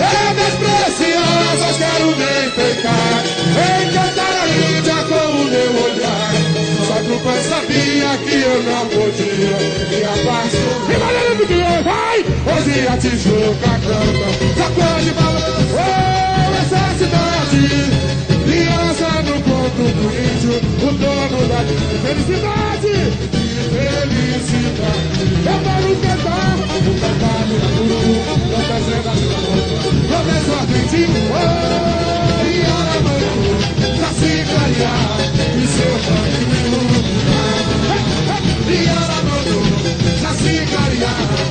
é 0.02 0.34
das 0.34 0.54
preciosas, 0.54 1.76
quero 1.78 2.16
me 2.16 2.35
enfeitar, 2.46 3.24
encantar 3.82 4.32
a 4.32 4.48
Índia 4.48 4.94
com 5.08 5.26
o 5.30 5.44
meu 5.44 5.70
olhar. 5.84 6.32
Só 6.86 6.96
tu 7.02 7.16
sabia 7.48 8.16
que 8.18 8.36
eu 8.42 8.62
não 8.62 8.86
podia 8.86 9.56
me 9.90 10.04
apaixonar. 10.04 10.90
E 10.90 10.96
valendo 10.96 11.46
que 11.46 11.54
eu 11.54 11.82
vai, 11.82 12.18
hoje 12.54 12.88
a 12.88 12.96
Tijuca 12.96 13.72
canta, 13.86 14.28
sacode 14.56 15.10
balança, 15.12 15.74
oh, 15.74 16.54
essa 16.62 16.82
cidade. 16.98 18.06
Criança 18.44 19.08
no 19.22 19.40
ponto 19.42 19.82
do 19.82 20.06
índio, 20.16 20.54
o 20.82 20.92
dono 20.92 21.48
da 21.48 21.60
felicidade 22.06 23.36
felicidade. 23.76 25.20
Eu 25.46 25.58
quero 25.64 25.90
cantar 26.00 26.56
o 26.56 26.92
cantado 27.00 27.54
da 27.60 27.68
guru, 27.76 28.14
quantas 28.50 28.84
lendas 28.86 29.20
da 29.20 29.38
boca, 29.44 29.76
quantas 30.08 30.46
ordens 30.48 30.90
de 30.90 31.02
oh, 31.32 32.15
Aramanu, 32.66 33.52
pra 33.96 34.08
se 34.18 34.32
clarear 34.50 35.18
e 35.56 35.66
seu 35.66 35.94
caminho 36.06 36.54
iluminar. 36.66 37.66
E 38.68 38.88
Aramanu, 38.88 39.58
pra 40.20 40.32
se 40.34 40.54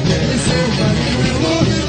e 0.07 0.37
seu 0.39 0.65
caminho 0.77 1.21
iluminar. 1.27 1.85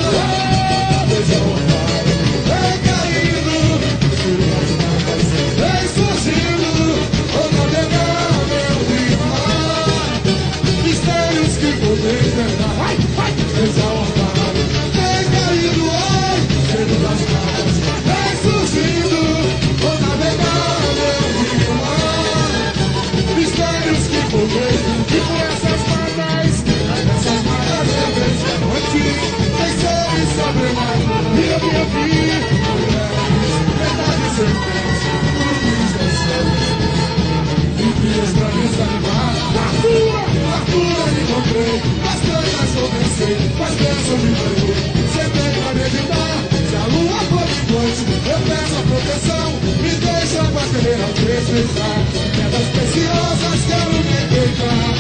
Com 43.17 43.65
as 43.65 43.75
bênçãos 43.75 44.21
de 44.21 44.29
Deus. 44.29 44.77
Sentei 45.15 45.51
pra 45.57 45.73
meditar, 45.73 46.37
se 46.69 46.77
a 46.77 46.85
lua 46.93 47.19
for 47.31 47.47
minguante, 47.49 48.05
eu 48.29 48.39
peço 48.45 48.77
a 48.77 48.83
proteção, 48.83 49.49
me 49.81 49.89
deixa 49.89 50.45
com 50.45 50.59
a 50.59 50.67
carreira 50.69 51.07
festejar. 51.17 51.99
É 52.37 52.47
das 52.53 52.69
preciosas, 52.77 53.61
quero 53.67 53.91
me 53.93 54.01
enfeitar, 54.01 54.93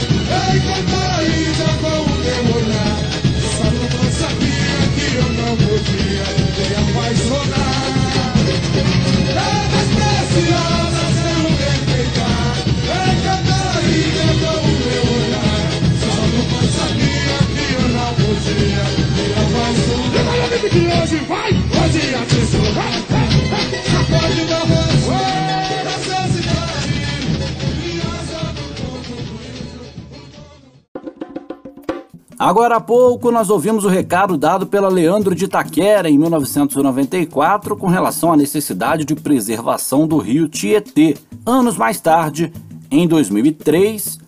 encantar 0.56 1.10
a 1.18 1.22
ilha 1.24 1.70
com 1.82 1.98
o 2.00 2.16
meu 2.16 2.44
olhar. 2.56 2.96
Só 3.54 3.68
não 3.70 4.08
sabia 4.12 4.80
que 4.96 5.06
eu 5.14 5.28
não 5.34 5.52
podia 5.56 6.26
me 6.56 6.74
apaixonar. 6.88 7.84
Das 9.34 9.86
preciosas, 9.92 10.85
Que 20.68 20.78
hoje 20.78 21.16
vai, 21.28 21.52
hoje 21.52 22.16
Agora 32.38 32.76
há 32.76 32.80
pouco 32.80 33.30
nós 33.30 33.48
ouvimos 33.48 33.84
o 33.84 33.88
recado 33.88 34.36
dado 34.36 34.66
pela 34.66 34.88
Leandro 34.88 35.34
de 35.34 35.44
Itaquera 35.44 36.10
em 36.10 36.18
1994 36.18 37.76
com 37.76 37.86
relação 37.86 38.32
à 38.32 38.36
necessidade 38.36 39.04
de 39.04 39.14
preservação 39.14 40.06
do 40.06 40.18
rio 40.18 40.48
Tietê. 40.48 41.16
Anos 41.46 41.76
mais 41.76 42.00
tarde, 42.00 42.52
em 42.90 43.06
2003, 43.06 44.18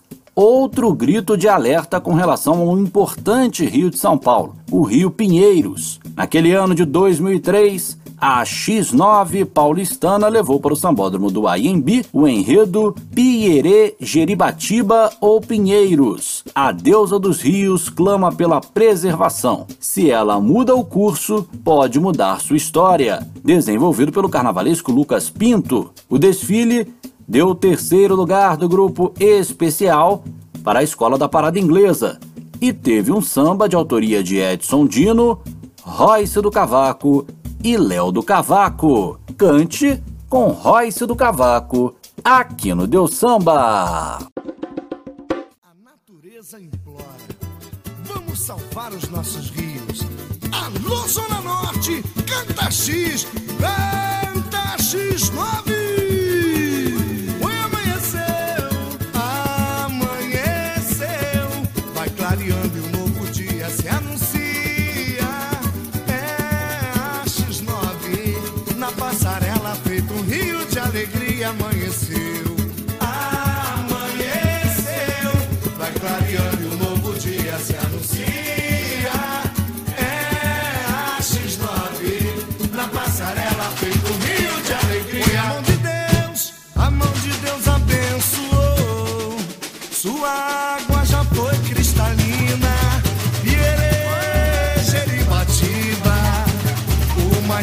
outro 0.40 0.94
grito 0.94 1.36
de 1.36 1.48
alerta 1.48 2.00
com 2.00 2.14
relação 2.14 2.60
ao 2.60 2.78
importante 2.78 3.66
rio 3.66 3.90
de 3.90 3.98
São 3.98 4.16
Paulo, 4.16 4.54
o 4.70 4.82
Rio 4.82 5.10
Pinheiros. 5.10 5.98
Naquele 6.14 6.52
ano 6.52 6.76
de 6.76 6.84
2003, 6.84 7.98
a 8.20 8.42
X9 8.42 9.44
paulistana 9.44 10.28
levou 10.28 10.60
para 10.60 10.72
o 10.72 10.76
sambódromo 10.76 11.30
do 11.30 11.46
Aiembi 11.48 12.04
o 12.12 12.26
enredo 12.26 12.94
Pierê 13.12 13.96
Jeribatiba 14.00 15.10
ou 15.20 15.40
Pinheiros. 15.40 16.44
A 16.54 16.70
deusa 16.70 17.18
dos 17.18 17.40
rios 17.40 17.88
clama 17.88 18.32
pela 18.32 18.60
preservação. 18.60 19.66
Se 19.80 20.10
ela 20.10 20.40
muda 20.40 20.74
o 20.74 20.84
curso, 20.84 21.48
pode 21.64 21.98
mudar 21.98 22.40
sua 22.40 22.56
história. 22.56 23.26
Desenvolvido 23.44 24.12
pelo 24.12 24.28
carnavalesco 24.28 24.92
Lucas 24.92 25.30
Pinto, 25.30 25.90
o 26.08 26.18
desfile 26.18 26.92
deu 27.28 27.48
o 27.48 27.54
terceiro 27.54 28.16
lugar 28.16 28.56
do 28.56 28.68
grupo 28.68 29.12
especial 29.20 30.24
para 30.64 30.78
a 30.78 30.82
Escola 30.82 31.18
da 31.18 31.28
Parada 31.28 31.58
Inglesa 31.58 32.18
e 32.60 32.72
teve 32.72 33.12
um 33.12 33.20
samba 33.20 33.68
de 33.68 33.76
autoria 33.76 34.22
de 34.22 34.38
Edson 34.38 34.86
Dino, 34.86 35.40
Royce 35.82 36.40
do 36.40 36.50
Cavaco 36.50 37.26
e 37.62 37.76
Léo 37.76 38.10
do 38.10 38.22
Cavaco. 38.22 39.20
Cante 39.36 40.02
com 40.28 40.48
Royce 40.48 41.06
do 41.06 41.14
Cavaco 41.14 41.94
aqui 42.24 42.74
no 42.74 42.86
Deus 42.86 43.14
Samba. 43.14 44.18
A 44.18 45.74
natureza 45.84 46.60
implora. 46.60 47.04
Vamos 48.04 48.40
salvar 48.40 48.92
os 48.92 49.08
nossos 49.10 49.50
rios. 49.50 50.00
Alô, 50.50 51.06
Zona 51.06 51.40
Norte, 51.42 52.02
canta 52.26 52.70
X, 52.70 53.26
canta 53.60 54.76
X9. 54.78 55.77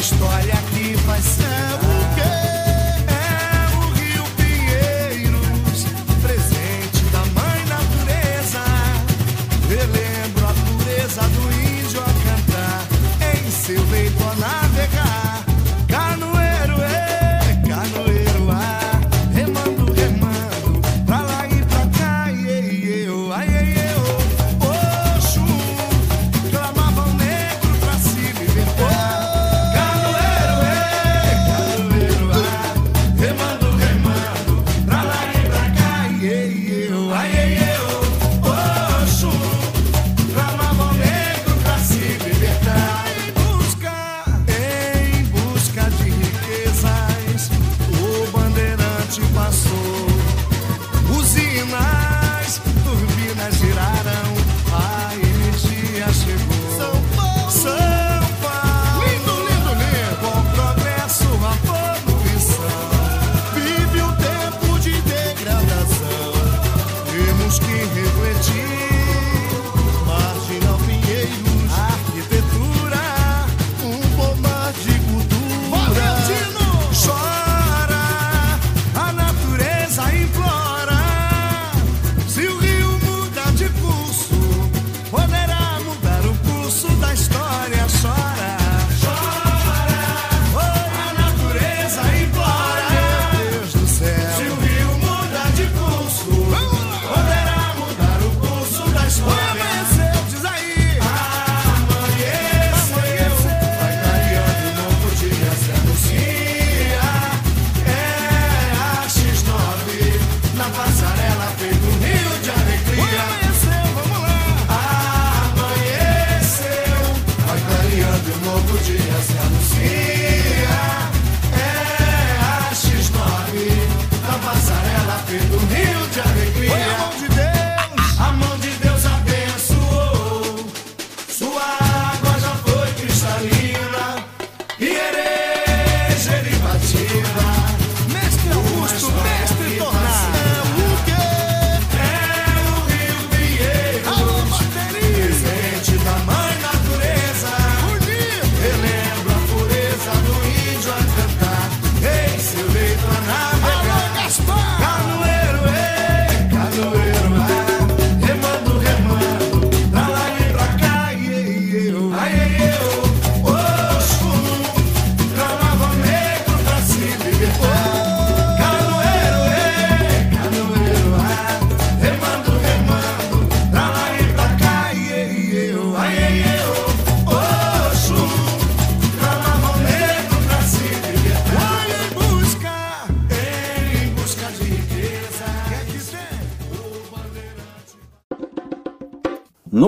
História 0.05 0.64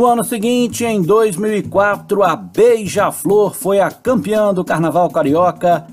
No 0.08 0.14
ano 0.14 0.24
seguinte, 0.24 0.86
em 0.86 1.02
2004, 1.02 2.24
a 2.24 2.34
Beija-Flor 2.34 3.54
foi 3.54 3.82
a 3.82 3.92
campeã 3.92 4.54
do 4.54 4.64
Carnaval 4.64 5.10
Carioca 5.10 5.86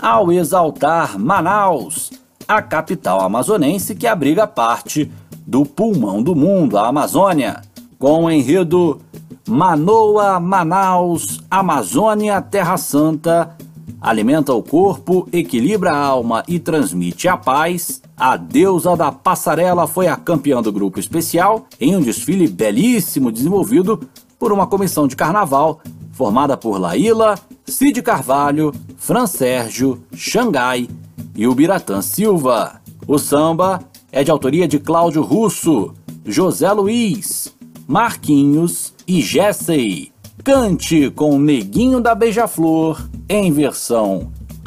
ao 0.00 0.32
exaltar 0.32 1.18
Manaus, 1.18 2.10
a 2.48 2.62
capital 2.62 3.20
amazonense 3.20 3.94
que 3.94 4.06
abriga 4.06 4.46
parte 4.46 5.12
do 5.46 5.66
pulmão 5.66 6.22
do 6.22 6.34
mundo, 6.34 6.78
a 6.78 6.88
Amazônia, 6.88 7.60
com 7.98 8.24
o 8.24 8.30
enredo 8.30 9.02
Manoa, 9.46 10.40
Manaus, 10.40 11.38
Amazônia, 11.50 12.40
Terra 12.40 12.78
Santa, 12.78 13.54
alimenta 14.00 14.54
o 14.54 14.62
corpo, 14.62 15.28
equilibra 15.30 15.92
a 15.92 16.06
alma 16.06 16.42
e 16.48 16.58
transmite 16.58 17.28
a 17.28 17.36
paz, 17.36 18.00
a 18.18 18.36
deusa 18.36 18.96
da 18.96 19.12
passarela 19.12 19.86
foi 19.86 20.08
a 20.08 20.16
campeã 20.16 20.60
do 20.60 20.72
grupo 20.72 20.98
especial 20.98 21.66
em 21.80 21.94
um 21.94 22.00
desfile 22.00 22.48
belíssimo 22.48 23.30
desenvolvido 23.30 24.00
por 24.36 24.50
uma 24.52 24.66
comissão 24.66 25.06
de 25.06 25.14
carnaval 25.14 25.80
formada 26.10 26.56
por 26.56 26.80
Laíla, 26.80 27.38
Cid 27.64 28.02
Carvalho, 28.02 28.74
Fran 28.96 29.24
Sérgio, 29.28 30.02
Xangai 30.12 30.88
e 31.36 31.46
Ubiratã 31.46 32.02
Silva. 32.02 32.80
O 33.06 33.18
samba 33.18 33.80
é 34.10 34.24
de 34.24 34.32
autoria 34.32 34.66
de 34.66 34.80
Cláudio 34.80 35.22
Russo, 35.22 35.94
José 36.26 36.72
Luiz, 36.72 37.54
Marquinhos 37.86 38.92
e 39.06 39.20
Jessey. 39.20 40.10
Cante 40.42 41.08
com 41.10 41.36
o 41.36 41.38
Neguinho 41.38 42.00
da 42.00 42.16
Beija-Flor 42.16 43.08
em 43.28 43.52
versão 43.52 44.32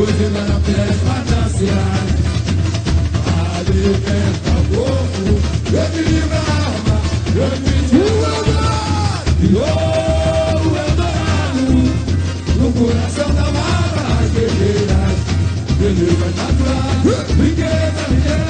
Buzina 0.00 0.40
na 0.40 0.58
pele 0.60 0.94
pra 1.04 1.18
dançar 1.28 2.06
Alimenta 3.58 4.54
o 4.70 4.84
Eu 5.26 5.36
Grande 5.70 6.00
livre 6.10 6.32
a 6.32 6.40
arma 6.40 6.96
Grande 7.34 7.74
de 7.86 7.96
Eldorado 7.96 9.30
E 9.42 9.54
ouro 9.56 10.70
Eldorado 10.88 11.68
No 12.56 12.72
coração 12.72 13.28
da 13.34 13.44
mata 13.52 14.02
As 14.22 14.30
guerreiras 14.30 15.18
Beleza 15.78 16.28
natural 16.34 17.36
Brinquedo, 17.36 18.00
riqueza. 18.08 18.49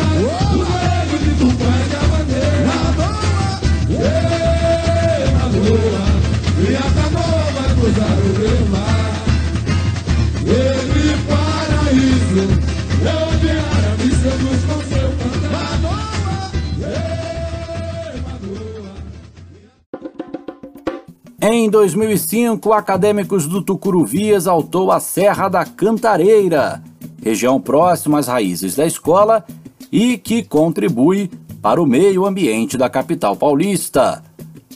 Em 21.52 21.68
2005, 21.68 22.72
acadêmicos 22.72 23.48
do 23.48 23.60
Tucuruvi 23.60 24.30
exaltou 24.30 24.92
a 24.92 25.00
Serra 25.00 25.48
da 25.48 25.64
Cantareira, 25.64 26.80
região 27.20 27.60
próxima 27.60 28.20
às 28.20 28.28
raízes 28.28 28.76
da 28.76 28.86
escola 28.86 29.44
e 29.90 30.16
que 30.16 30.44
contribui 30.44 31.28
para 31.60 31.82
o 31.82 31.86
meio 31.86 32.24
ambiente 32.24 32.78
da 32.78 32.88
capital 32.88 33.34
paulista. 33.34 34.22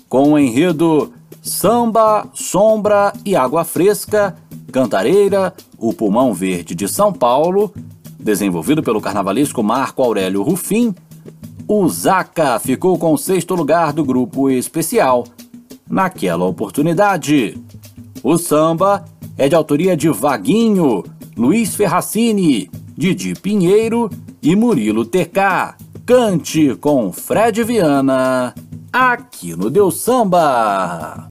Com 0.09 0.33
o 0.33 0.39
enredo 0.39 1.12
Samba, 1.41 2.27
Sombra 2.35 3.12
e 3.25 3.37
Água 3.37 3.62
Fresca, 3.62 4.35
Cantareira, 4.72 5.55
o 5.79 5.93
Pulmão 5.93 6.35
Verde 6.35 6.75
de 6.75 6.89
São 6.89 7.12
Paulo, 7.12 7.72
desenvolvido 8.18 8.83
pelo 8.83 9.01
carnavalesco 9.01 9.62
Marco 9.62 10.03
Aurélio 10.03 10.43
Rufim, 10.43 10.93
o 11.68 11.89
Zaca 11.89 12.59
ficou 12.59 12.99
com 12.99 13.12
o 13.12 13.18
sexto 13.18 13.55
lugar 13.55 13.93
do 13.93 14.05
grupo 14.05 14.51
especial– 14.51 15.22
Naquela 15.89 16.45
oportunidade, 16.45 17.57
o 18.22 18.39
samba 18.39 19.05
é 19.37 19.49
de 19.49 19.55
autoria 19.55 19.97
de 19.97 20.09
Vaguinho, 20.09 21.05
Luiz 21.37 21.74
Ferracini, 21.74 22.70
Didi 22.97 23.35
Pinheiro 23.35 24.09
e 24.43 24.55
Murilo 24.57 25.05
TK. 25.05 25.76
Cante 26.07 26.74
com 26.76 27.12
Fred 27.12 27.62
Viana, 27.64 28.55
aqui 28.93 29.57
no 29.57 29.70
Deus 29.70 29.97
Samba. 30.01 31.28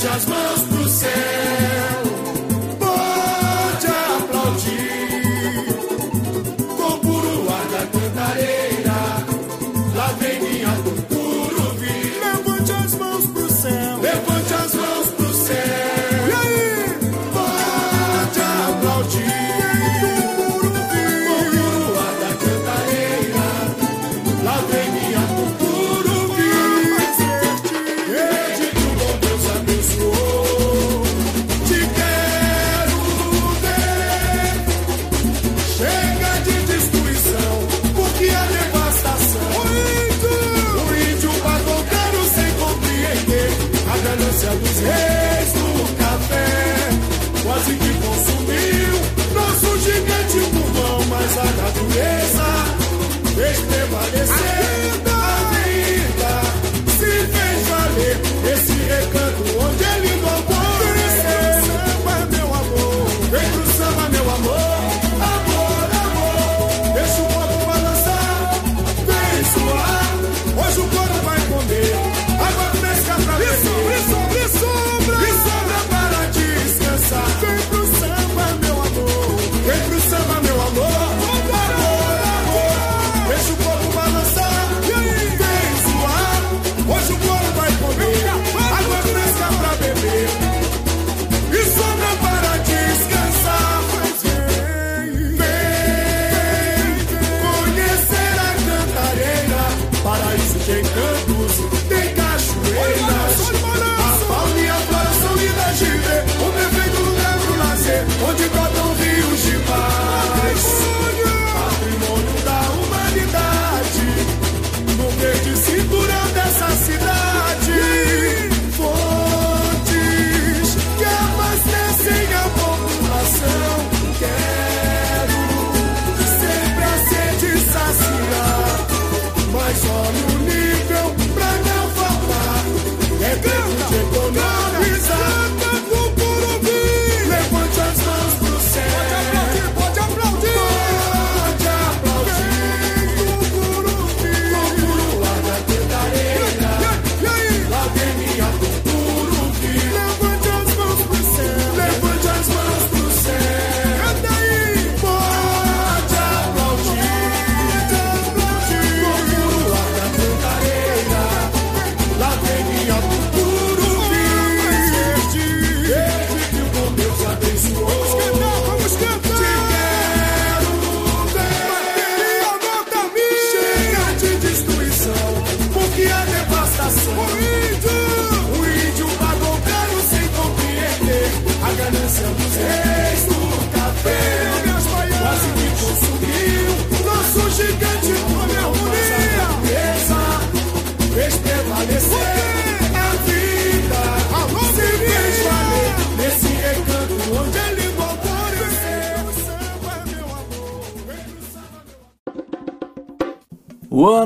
just 0.00 0.28
move. 0.30 0.59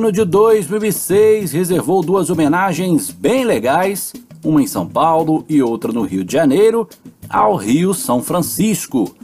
ano 0.04 0.12
de 0.12 0.22
2006 0.22 1.52
reservou 1.52 2.02
duas 2.02 2.28
homenagens 2.28 3.10
bem 3.10 3.42
legais, 3.42 4.12
uma 4.44 4.62
em 4.62 4.66
São 4.66 4.86
Paulo 4.86 5.46
e 5.48 5.62
outra 5.62 5.92
no 5.92 6.02
Rio 6.02 6.22
de 6.22 6.34
Janeiro, 6.34 6.86
ao 7.26 7.56
Rio 7.56 7.94
São 7.94 8.22
Francisco. 8.22 9.14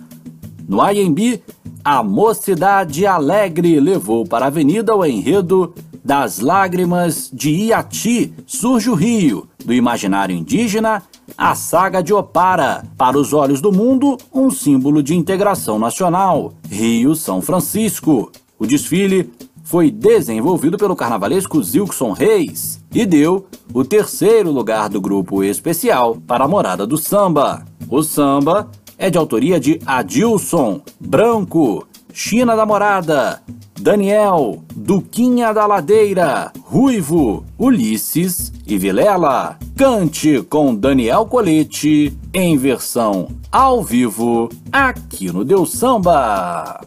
No 0.67 0.79
IMB, 0.91 1.43
a 1.85 2.03
Mocidade 2.03 3.05
Alegre 3.05 3.79
levou 3.79 4.25
para 4.25 4.47
a 4.47 4.49
avenida 4.49 4.97
o 4.97 5.05
enredo 5.05 5.75
Das 6.03 6.39
Lágrimas 6.39 7.31
de 7.31 7.51
Iati 7.51 8.33
Surge 8.47 8.89
o 8.89 8.95
Rio, 8.95 9.47
do 9.63 9.75
imaginário 9.75 10.35
indígena, 10.35 11.03
a 11.37 11.55
saga 11.55 12.03
de 12.03 12.15
Opara, 12.15 12.87
para 12.97 13.19
os 13.19 13.35
olhos 13.35 13.61
do 13.61 13.71
mundo, 13.71 14.17
um 14.33 14.51
símbolo 14.51 15.03
de 15.03 15.15
integração 15.15 15.79
nacional, 15.79 16.55
Rio 16.71 17.15
São 17.15 17.43
Francisco. 17.43 18.33
O 18.59 18.67
desfile 18.67 19.31
foi 19.71 19.89
desenvolvido 19.89 20.77
pelo 20.77 20.97
carnavalesco 20.97 21.63
Zilkson 21.63 22.11
Reis 22.11 22.85
e 22.93 23.07
deu 23.07 23.47
o 23.73 23.85
terceiro 23.85 24.51
lugar 24.51 24.89
do 24.89 25.01
grupo 25.01 25.45
especial 25.45 26.17
para 26.27 26.45
a 26.45 26.49
Morada 26.49 26.85
do 26.85 26.99
Samba. 26.99 27.65
O 27.89 28.03
samba 28.03 28.69
é 28.99 29.09
de 29.09 29.17
autoria 29.17 29.61
de 29.61 29.81
Adilson, 29.87 30.81
Branco, 30.99 31.87
China 32.13 32.57
da 32.57 32.67
Morada, 32.67 33.41
Daniel, 33.81 34.61
Duquinha 34.75 35.55
da 35.55 35.69
Ladeira, 35.69 36.51
Ruivo, 36.65 37.45
Ulisses 37.57 38.53
e 38.67 38.77
Vilela. 38.77 39.57
Cante 39.77 40.43
com 40.51 40.75
Daniel 40.75 41.27
Colete, 41.27 42.13
em 42.35 42.59
versão 42.59 43.29
ao 43.53 43.85
vivo, 43.85 44.49
aqui 44.73 45.31
no 45.31 45.45
Deus 45.45 45.71
Samba. 45.71 46.81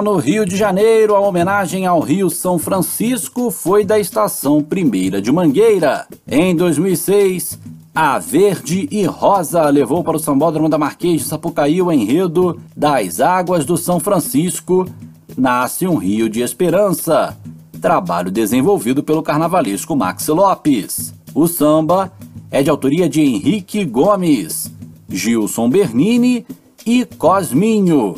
Já 0.00 0.02
no 0.02 0.16
Rio 0.16 0.46
de 0.46 0.56
Janeiro, 0.56 1.14
a 1.14 1.20
homenagem 1.20 1.84
ao 1.84 2.00
Rio 2.00 2.30
São 2.30 2.58
Francisco 2.58 3.50
foi 3.50 3.84
da 3.84 3.98
Estação 4.00 4.62
Primeira 4.62 5.20
de 5.20 5.30
Mangueira. 5.30 6.06
Em 6.26 6.56
2006, 6.56 7.58
a 7.94 8.18
Verde 8.18 8.88
e 8.90 9.04
Rosa 9.04 9.68
levou 9.68 10.02
para 10.02 10.16
o 10.16 10.18
Sambódromo 10.18 10.70
da 10.70 10.78
Marquês 10.78 11.20
de 11.20 11.28
Sapucaí 11.28 11.82
o 11.82 11.92
enredo 11.92 12.58
Das 12.74 13.20
Águas 13.20 13.66
do 13.66 13.76
São 13.76 14.00
Francisco, 14.00 14.86
Nasce 15.36 15.86
um 15.86 15.96
Rio 15.96 16.30
de 16.30 16.40
Esperança, 16.40 17.36
trabalho 17.78 18.30
desenvolvido 18.30 19.02
pelo 19.02 19.22
carnavalesco 19.22 19.94
Max 19.94 20.28
Lopes. 20.28 21.12
O 21.34 21.46
samba 21.46 22.10
é 22.50 22.62
de 22.62 22.70
autoria 22.70 23.06
de 23.06 23.20
Henrique 23.20 23.84
Gomes, 23.84 24.72
Gilson 25.10 25.68
Bernini 25.68 26.46
e 26.86 27.04
Cosminho. 27.04 28.14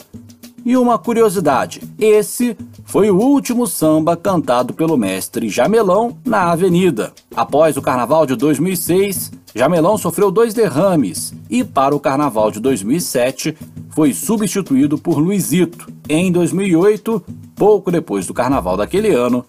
E 0.65 0.77
uma 0.77 0.99
curiosidade: 0.99 1.83
esse 1.99 2.57
foi 2.85 3.11
o 3.11 3.19
último 3.19 3.67
samba 3.67 4.17
cantado 4.17 4.73
pelo 4.73 4.97
mestre 4.97 5.49
Jamelão 5.49 6.17
na 6.25 6.51
Avenida. 6.53 7.13
Após 7.35 7.77
o 7.77 7.83
carnaval 7.83 8.27
de 8.27 8.37
2006, 8.37 9.33
Jamelão 9.55 9.99
sofreu 9.99 10.31
dois 10.31 10.55
derrames 10.55 11.35
e, 11.51 11.63
para 11.63 11.95
o 11.95 12.01
carnaval 12.01 12.51
de 12.51 12.61
2007, 12.61 13.57
foi 13.91 14.15
substituído 14.15 14.97
por 14.97 15.19
Luizito. 15.19 15.89
Em 16.09 16.33
2008, 16.33 17.23
pouco 17.55 17.91
depois 17.91 18.27
do 18.27 18.35
carnaval 18.35 18.77
daquele 18.77 19.11
ano, 19.11 19.45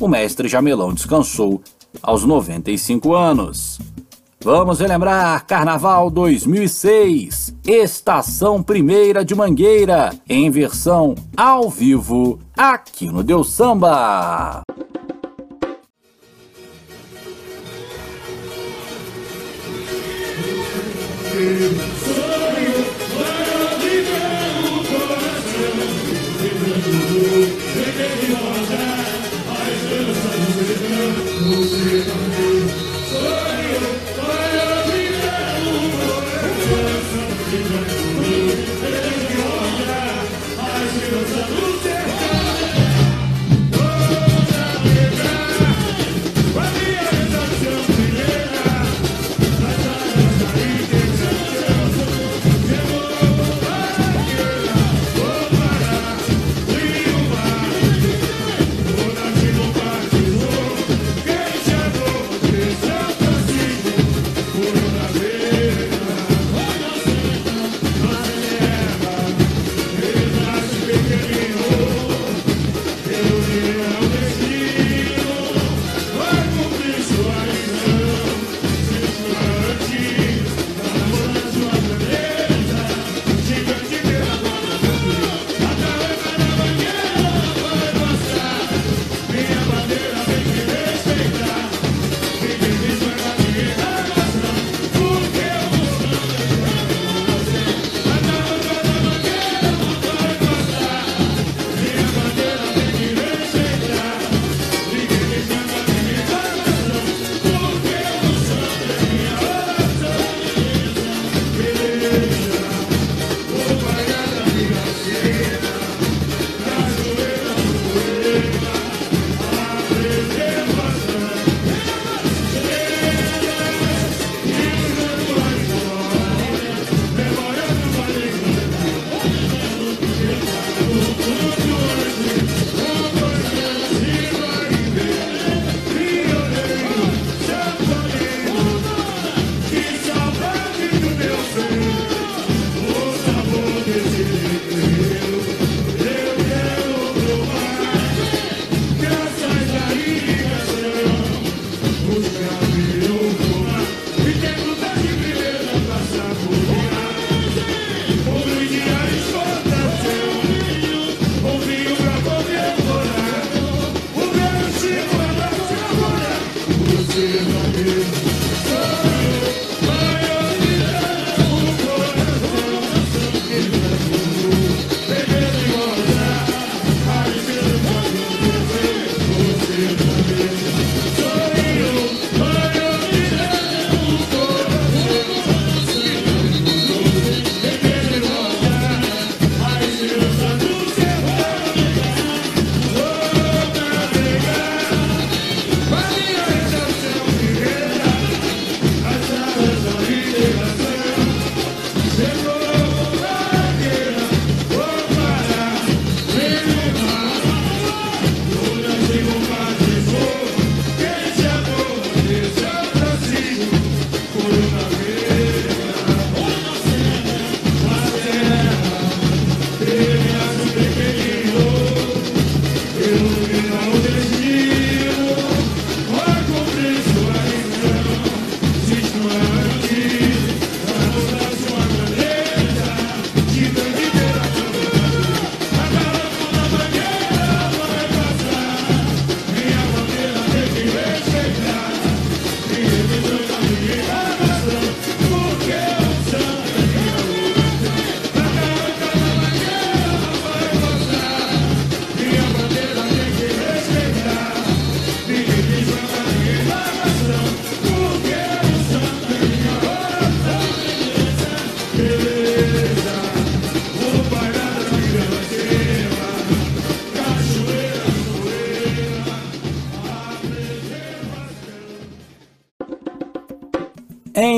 o 0.00 0.08
mestre 0.08 0.48
Jamelão 0.48 0.92
descansou 0.92 1.62
aos 2.02 2.24
95 2.24 3.14
anos. 3.14 3.78
Vamos 4.46 4.78
relembrar 4.78 5.44
Carnaval 5.44 6.08
2006, 6.08 7.52
Estação 7.66 8.62
Primeira 8.62 9.24
de 9.24 9.34
Mangueira, 9.34 10.14
em 10.28 10.48
versão 10.52 11.16
ao 11.36 11.68
vivo, 11.68 12.38
aqui 12.56 13.06
no 13.08 13.24
Deus 13.24 13.50
Samba. 13.50 14.62
Vai 33.10 33.55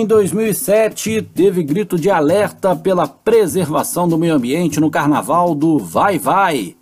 2007, 0.08 1.20
teve 1.20 1.62
grito 1.62 1.98
de 1.98 2.08
alerta 2.08 2.74
pela 2.74 3.06
preservação 3.06 4.08
do 4.08 4.16
meio 4.16 4.34
ambiente 4.34 4.80
no 4.80 4.90
carnaval 4.90 5.54
do 5.54 5.78
Vai 5.78 6.18
Vai, 6.18 6.74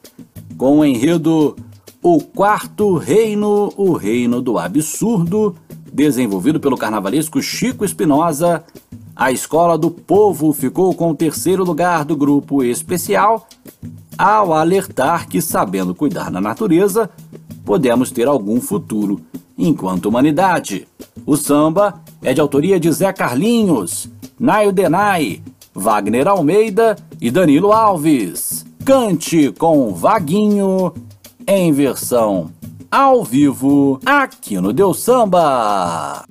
com 0.56 0.78
o 0.78 0.84
enredo 0.84 1.56
O 2.00 2.20
Quarto 2.20 2.94
Reino, 2.96 3.72
o 3.76 3.94
Reino 3.94 4.40
do 4.40 4.56
Absurdo, 4.56 5.56
desenvolvido 5.92 6.60
pelo 6.60 6.78
carnavalesco 6.78 7.42
Chico 7.42 7.84
Espinosa. 7.84 8.62
A 9.16 9.32
Escola 9.32 9.76
do 9.76 9.90
Povo 9.90 10.52
ficou 10.52 10.94
com 10.94 11.10
o 11.10 11.16
terceiro 11.16 11.64
lugar 11.64 12.04
do 12.04 12.16
grupo 12.16 12.62
especial, 12.62 13.48
ao 14.16 14.54
alertar 14.54 15.26
que, 15.26 15.42
sabendo 15.42 15.96
cuidar 15.96 16.30
da 16.30 16.40
natureza, 16.40 17.10
podemos 17.64 18.12
ter 18.12 18.28
algum 18.28 18.60
futuro 18.60 19.20
enquanto 19.58 20.06
humanidade. 20.06 20.86
O 21.26 21.36
samba 21.36 22.05
é 22.22 22.34
de 22.34 22.40
autoria 22.40 22.78
de 22.78 22.90
Zé 22.92 23.12
Carlinhos, 23.12 24.08
Naio 24.38 24.72
Denai, 24.72 25.42
Wagner 25.74 26.26
Almeida 26.28 26.96
e 27.20 27.30
Danilo 27.30 27.72
Alves. 27.72 28.64
Cante 28.84 29.52
com 29.52 29.92
Vaguinho 29.92 30.92
em 31.46 31.72
versão 31.72 32.50
ao 32.90 33.24
vivo 33.24 34.00
aqui 34.06 34.60
no 34.60 34.72
Deus 34.72 35.00
Samba. 35.00 36.24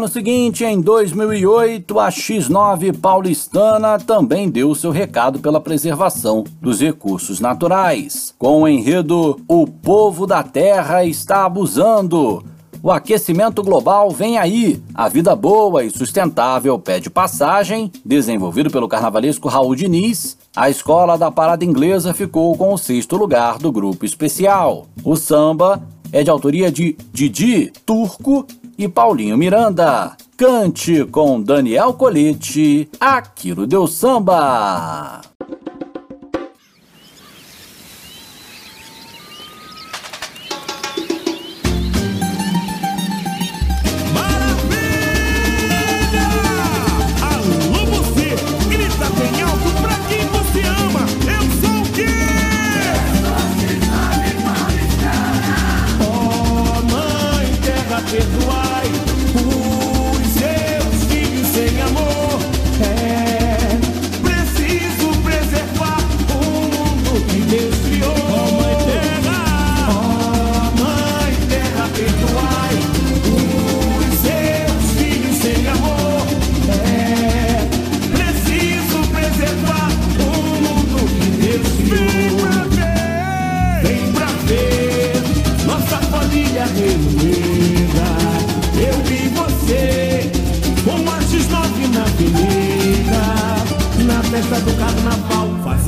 No 0.00 0.06
ano 0.06 0.14
seguinte, 0.14 0.64
em 0.64 0.80
2008, 0.80 2.00
a 2.00 2.08
X9 2.08 2.98
paulistana 2.98 3.98
também 3.98 4.48
deu 4.48 4.74
seu 4.74 4.90
recado 4.90 5.40
pela 5.40 5.60
preservação 5.60 6.42
dos 6.58 6.80
recursos 6.80 7.38
naturais. 7.38 8.34
Com 8.38 8.62
o 8.62 8.66
enredo 8.66 9.38
O 9.46 9.66
Povo 9.66 10.26
da 10.26 10.42
Terra 10.42 11.04
está 11.04 11.44
abusando. 11.44 12.42
O 12.82 12.90
aquecimento 12.90 13.62
global 13.62 14.10
vem 14.10 14.38
aí. 14.38 14.82
A 14.94 15.06
vida 15.06 15.36
boa 15.36 15.84
e 15.84 15.90
sustentável 15.90 16.78
pede 16.78 17.10
passagem. 17.10 17.92
Desenvolvido 18.02 18.70
pelo 18.70 18.88
carnavalesco 18.88 19.48
Raul 19.48 19.74
Diniz, 19.74 20.38
a 20.56 20.70
escola 20.70 21.18
da 21.18 21.30
parada 21.30 21.62
inglesa 21.62 22.14
ficou 22.14 22.56
com 22.56 22.72
o 22.72 22.78
sexto 22.78 23.18
lugar 23.18 23.58
do 23.58 23.70
grupo 23.70 24.06
especial. 24.06 24.86
O 25.04 25.14
samba 25.14 25.86
é 26.10 26.22
de 26.22 26.30
autoria 26.30 26.72
de 26.72 26.96
Didi, 27.12 27.70
Turco 27.84 28.46
e 28.80 28.88
Paulinho 28.88 29.36
Miranda. 29.36 30.16
Cante 30.38 31.04
com 31.04 31.42
Daniel 31.42 31.92
Colete, 31.92 32.88
Aquilo 32.98 33.66
Deu 33.66 33.86
Samba. 33.86 35.20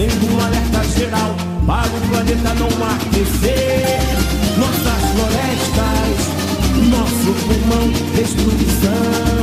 Fazendo 0.03 0.35
um 0.35 0.45
alerta 0.45 0.85
geral 0.99 1.35
para 1.67 1.89
o 1.89 2.01
planeta 2.09 2.55
não 2.55 2.69
aquecer. 2.95 4.01
Nossas 4.59 5.03
florestas, 5.15 6.19
nosso 6.91 7.33
pulmão, 7.47 7.89
destruição 8.15 9.42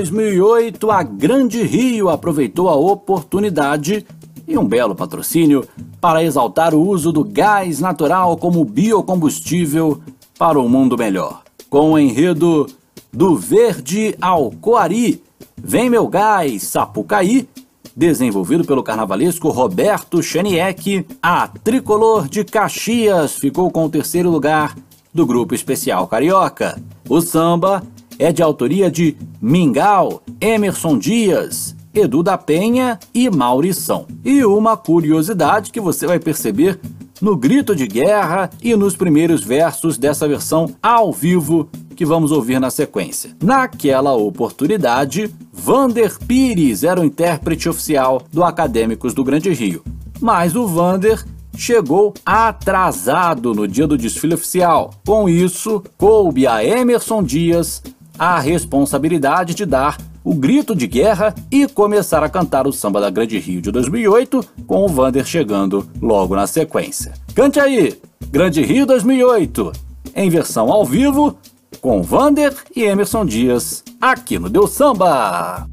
2008, 0.00 0.90
a 0.90 1.02
Grande 1.02 1.62
Rio 1.62 2.08
aproveitou 2.08 2.70
a 2.70 2.74
oportunidade 2.74 4.06
e 4.48 4.56
um 4.56 4.64
belo 4.64 4.94
patrocínio 4.94 5.62
para 6.00 6.24
exaltar 6.24 6.74
o 6.74 6.80
uso 6.80 7.12
do 7.12 7.22
gás 7.22 7.80
natural 7.80 8.34
como 8.38 8.64
biocombustível 8.64 10.00
para 10.38 10.58
um 10.58 10.70
mundo 10.70 10.96
melhor. 10.96 11.42
Com 11.68 11.92
o 11.92 11.98
enredo 11.98 12.66
Do 13.12 13.36
Verde 13.36 14.16
ao 14.22 14.50
Coari, 14.52 15.22
Vem 15.62 15.90
Meu 15.90 16.08
Gás, 16.08 16.62
Sapucaí, 16.62 17.46
desenvolvido 17.94 18.64
pelo 18.64 18.82
carnavalesco 18.82 19.50
Roberto 19.50 20.22
Chaniek, 20.22 21.06
a 21.22 21.46
Tricolor 21.46 22.26
de 22.26 22.42
Caxias 22.42 23.34
ficou 23.34 23.70
com 23.70 23.84
o 23.84 23.90
terceiro 23.90 24.30
lugar 24.30 24.74
do 25.12 25.26
grupo 25.26 25.54
especial 25.54 26.08
carioca. 26.08 26.80
O 27.06 27.20
samba 27.20 27.82
é 28.20 28.30
de 28.30 28.42
autoria 28.42 28.90
de 28.90 29.16
Mingau, 29.40 30.22
Emerson 30.38 30.98
Dias, 30.98 31.74
Edu 31.94 32.22
da 32.22 32.36
Penha 32.36 33.00
e 33.14 33.30
Maurição. 33.30 34.06
E 34.22 34.44
uma 34.44 34.76
curiosidade 34.76 35.72
que 35.72 35.80
você 35.80 36.06
vai 36.06 36.20
perceber 36.20 36.78
no 37.18 37.34
grito 37.34 37.74
de 37.74 37.86
guerra 37.86 38.50
e 38.62 38.76
nos 38.76 38.94
primeiros 38.94 39.42
versos 39.42 39.96
dessa 39.96 40.28
versão 40.28 40.70
ao 40.82 41.10
vivo 41.10 41.70
que 41.96 42.04
vamos 42.04 42.30
ouvir 42.30 42.60
na 42.60 42.70
sequência. 42.70 43.34
Naquela 43.42 44.12
oportunidade, 44.12 45.34
Vander 45.50 46.18
Pires 46.18 46.84
era 46.84 47.00
o 47.00 47.04
intérprete 47.04 47.70
oficial 47.70 48.22
do 48.30 48.44
Acadêmicos 48.44 49.14
do 49.14 49.24
Grande 49.24 49.50
Rio. 49.50 49.82
Mas 50.20 50.54
o 50.54 50.66
Vander 50.66 51.24
chegou 51.56 52.12
atrasado 52.24 53.54
no 53.54 53.66
dia 53.66 53.86
do 53.86 53.96
desfile 53.96 54.34
oficial. 54.34 54.90
Com 55.06 55.26
isso, 55.26 55.82
coube 55.96 56.46
a 56.46 56.62
Emerson 56.62 57.22
Dias 57.22 57.82
a 58.20 58.38
responsabilidade 58.38 59.54
de 59.54 59.64
dar 59.64 59.96
o 60.22 60.34
grito 60.34 60.76
de 60.76 60.86
guerra 60.86 61.34
e 61.50 61.66
começar 61.66 62.22
a 62.22 62.28
cantar 62.28 62.66
o 62.66 62.72
samba 62.72 63.00
da 63.00 63.08
Grande 63.08 63.38
Rio 63.38 63.62
de 63.62 63.70
2008, 63.70 64.44
com 64.66 64.84
o 64.84 64.88
Vander 64.88 65.24
chegando 65.24 65.88
logo 66.02 66.36
na 66.36 66.46
sequência. 66.46 67.14
Cante 67.34 67.58
aí, 67.58 67.98
Grande 68.30 68.62
Rio 68.62 68.84
2008, 68.84 69.72
em 70.14 70.28
versão 70.28 70.70
ao 70.70 70.84
vivo, 70.84 71.34
com 71.80 72.02
Vander 72.02 72.54
e 72.76 72.82
Emerson 72.82 73.24
Dias, 73.24 73.82
aqui 73.98 74.38
no 74.38 74.50
Deu 74.50 74.66
Samba. 74.66 75.66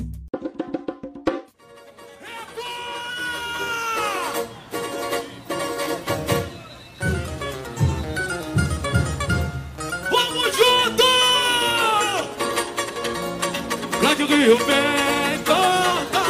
Tá. 14.38 14.44
E 14.44 14.52
o 14.52 14.58
bem 14.58 15.40
conta, 15.46 16.26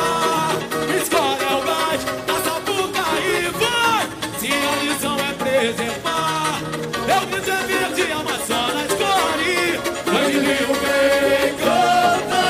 escolhe 0.95 1.43
o 1.43 1.61
mais, 1.65 2.01
passa 2.25 2.55
por 2.61 2.87
e 3.19 3.51
vai. 3.59 4.03
Se 4.39 4.47
a 4.47 4.75
lição 4.81 5.17
é 5.17 5.33
preservar, 5.33 6.61
é 7.05 7.17
o 7.17 7.27
que 7.27 7.39
verde, 7.41 8.11
a 8.13 8.23
maçã 8.23 8.61
na 8.73 8.83
escolhe. 8.85 9.59
Mas 10.05 10.33
e 10.33 10.37
o 10.37 10.75
bem 10.83 11.51
conta, 11.59 12.43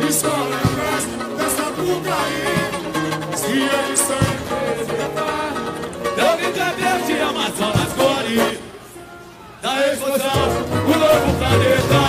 o 0.00 0.40
mais, 0.48 1.04
passa 1.36 1.66
por 1.76 2.00
e 2.00 3.36
Se 3.36 3.52
a 3.68 3.82
lição 3.90 4.16
é 4.16 4.36
preservar, 4.48 5.52
é 6.16 6.24
o 6.24 6.36
que 6.38 6.48
verde, 6.80 7.14
a 7.20 7.32
maçã 7.32 7.68
na. 7.76 7.92
Da 9.60 9.72
explosão, 9.92 10.42
o 10.86 10.98
novo 10.98 11.38
planeta. 11.38 12.01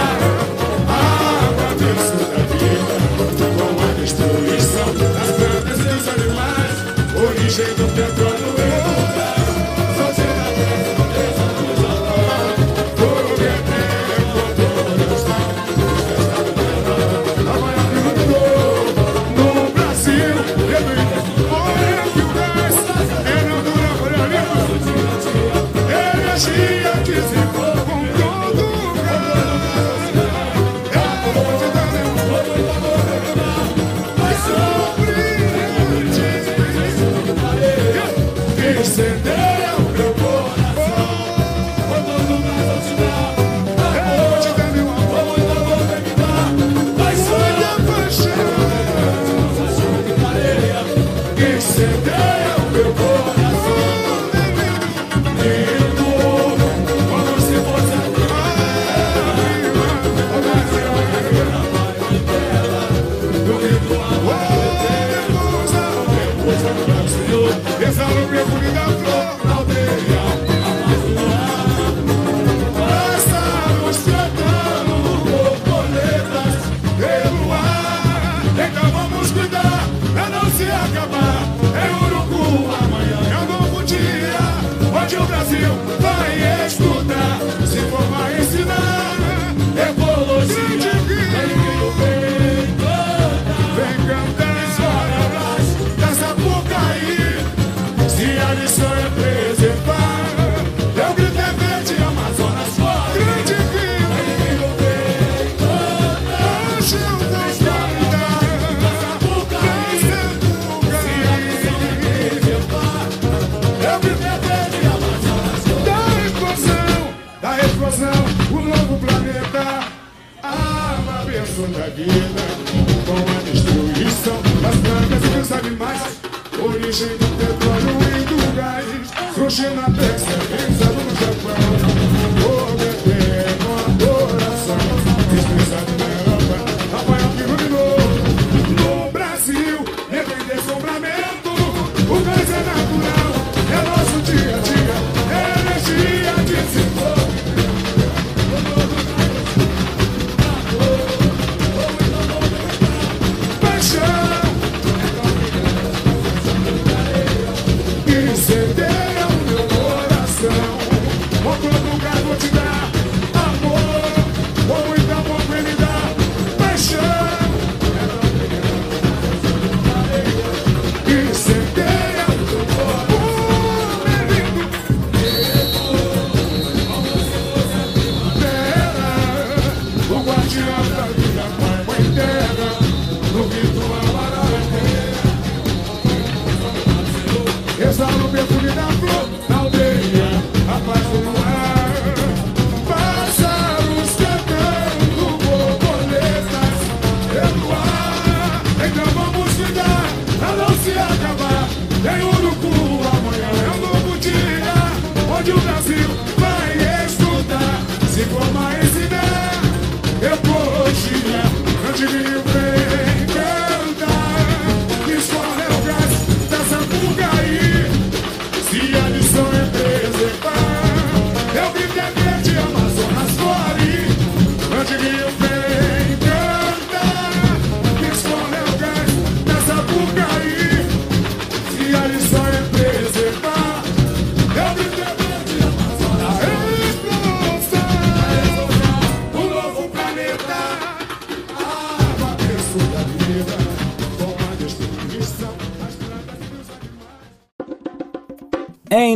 Cruzeiro 7.54 7.93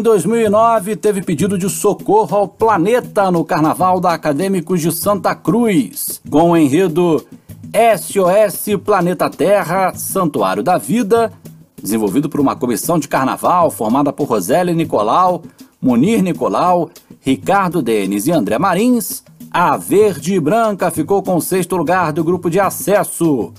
2009 0.07 0.95
teve 0.95 1.21
pedido 1.21 1.57
de 1.57 1.69
socorro 1.69 2.37
ao 2.37 2.47
planeta 2.47 3.29
no 3.29 3.43
Carnaval 3.43 3.99
da 3.99 4.13
Acadêmicos 4.13 4.79
de 4.79 4.89
Santa 4.89 5.35
Cruz, 5.35 6.21
com 6.29 6.51
o 6.51 6.57
enredo 6.57 7.27
SOS 7.73 8.77
Planeta 8.85 9.29
Terra 9.29 9.93
Santuário 9.95 10.63
da 10.63 10.77
Vida, 10.77 11.33
desenvolvido 11.83 12.29
por 12.29 12.39
uma 12.39 12.55
comissão 12.55 12.97
de 12.97 13.09
carnaval 13.09 13.69
formada 13.69 14.13
por 14.13 14.29
Roseli 14.29 14.73
Nicolau, 14.73 15.43
Munir 15.81 16.23
Nicolau, 16.23 16.89
Ricardo 17.19 17.81
Denis 17.81 18.27
e 18.27 18.31
André 18.31 18.57
Marins. 18.57 19.25
A 19.51 19.75
Verde 19.75 20.35
e 20.35 20.39
Branca 20.39 20.89
ficou 20.89 21.21
com 21.21 21.35
o 21.35 21.41
sexto 21.41 21.75
lugar 21.75 22.13
do 22.13 22.23
grupo 22.23 22.49
de 22.49 22.61
acesso. 22.61 23.51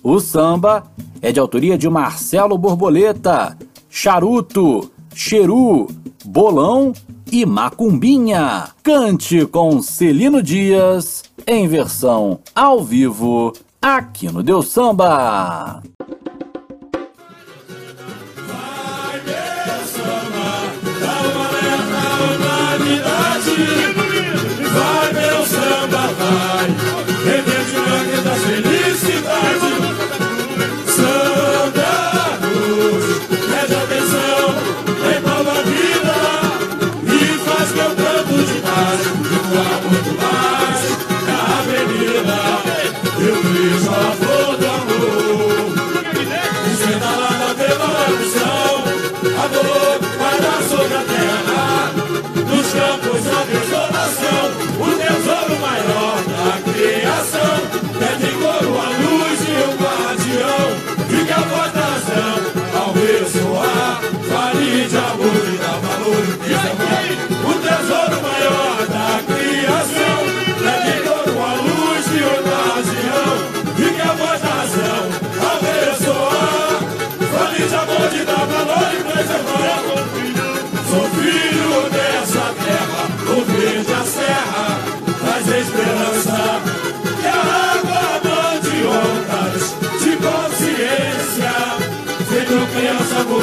O 0.00 0.20
samba 0.20 0.84
é 1.20 1.32
de 1.32 1.40
autoria 1.40 1.76
de 1.76 1.88
Marcelo 1.88 2.56
Borboleta, 2.56 3.58
Charuto, 3.90 4.92
Cheru, 5.20 5.88
Bolão 6.24 6.92
e 7.30 7.44
Macumbinha. 7.44 8.68
Cante 8.84 9.44
com 9.46 9.82
Celino 9.82 10.40
Dias, 10.40 11.24
em 11.44 11.66
versão 11.66 12.38
ao 12.54 12.84
vivo, 12.84 13.52
aqui 13.82 14.30
no 14.30 14.44
Deus 14.44 14.68
Samba. 14.68 15.82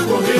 poco 0.03 0.34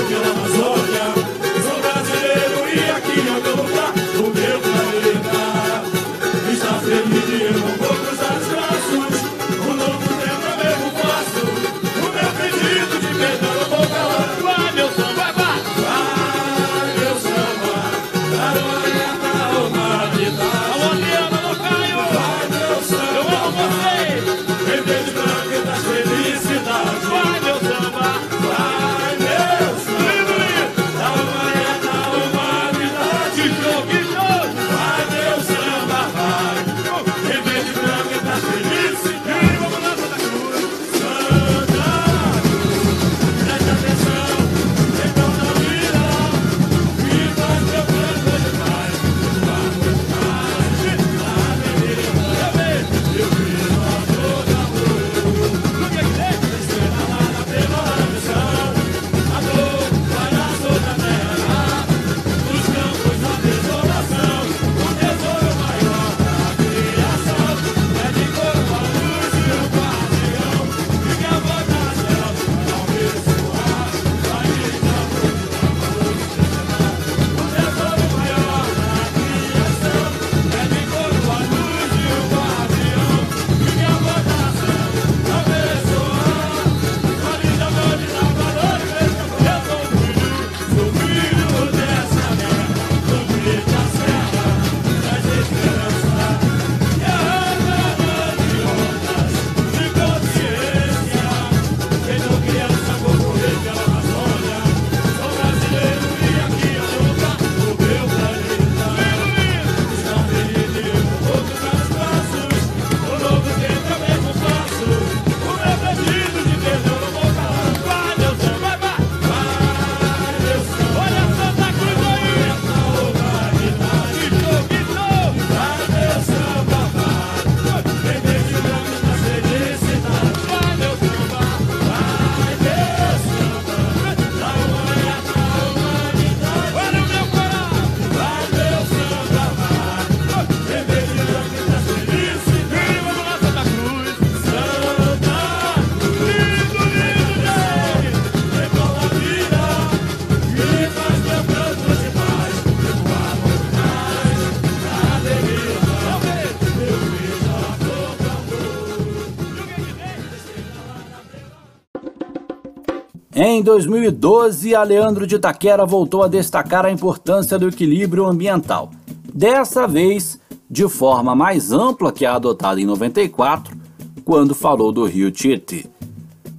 Em 163.37 163.61
2012, 163.61 164.73
Aleandro 164.73 165.27
de 165.27 165.37
Taquera 165.37 165.85
voltou 165.85 166.23
a 166.23 166.27
destacar 166.29 166.85
a 166.85 166.91
importância 166.91 167.59
do 167.59 167.67
equilíbrio 167.67 168.25
ambiental. 168.25 168.91
Dessa 169.33 169.85
vez, 169.85 170.39
de 170.71 170.87
forma 170.87 171.35
mais 171.35 171.73
ampla 171.73 172.13
que 172.13 172.25
a 172.25 172.35
adotada 172.35 172.79
em 172.79 172.85
94, 172.85 173.75
quando 174.23 174.55
falou 174.55 174.89
do 174.89 175.03
Rio 175.03 175.31
Tietê. 175.31 175.85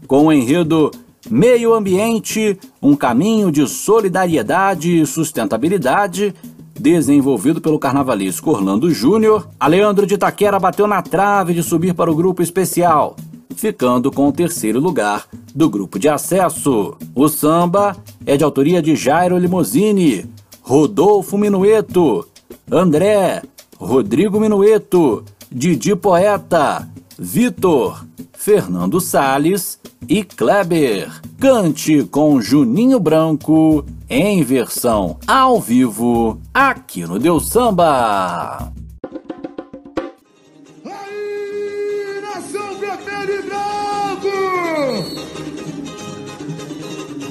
Com 0.07 0.27
o 0.27 0.33
enredo 0.33 0.91
Meio 1.31 1.73
Ambiente, 1.73 2.59
um 2.83 2.95
caminho 2.95 3.51
de 3.51 3.67
solidariedade 3.67 5.01
e 5.01 5.07
sustentabilidade, 5.07 6.35
desenvolvido 6.79 7.59
pelo 7.59 7.79
carnavalesco 7.79 8.51
Orlando 8.51 8.91
Júnior, 8.91 9.49
Aleandro 9.59 10.07
de 10.07 10.19
Taquera 10.19 10.61
bateu 10.61 10.87
na 10.87 11.01
trave 11.01 11.55
de 11.55 11.63
subir 11.63 11.95
para 11.95 12.13
o 12.13 12.15
grupo 12.15 12.43
especial, 12.43 13.17
ficando 13.57 14.13
com 14.13 14.29
o 14.29 14.33
terceiro 14.33 14.79
lugar 14.79 15.27
do 15.57 15.71
grupo 15.71 15.99
de 15.99 16.07
acesso. 16.07 16.95
O 17.15 17.29
samba 17.29 17.97
é 18.27 18.37
de 18.37 18.45
autoria 18.45 18.83
de 18.83 18.95
Jairo 18.95 19.39
Limosini, 19.39 20.27
Rodolfo 20.61 21.39
Minueto, 21.39 22.29
André, 22.71 23.43
Rodrigo 23.79 24.39
Minueto, 24.39 25.25
Didi 25.51 25.97
Poeta, 25.97 26.87
Vitor, 27.19 28.05
Fernando 28.35 29.01
Sales 29.01 29.81
e 30.07 30.23
Kleber. 30.23 31.11
Cante 31.41 32.05
com 32.05 32.41
Juninho 32.41 33.01
Branco 33.01 33.83
em 34.11 34.43
versão 34.43 35.17
ao 35.27 35.59
vivo 35.59 36.39
aqui 36.53 37.07
no 37.07 37.19
Deus 37.19 37.49
Samba. 37.49 38.73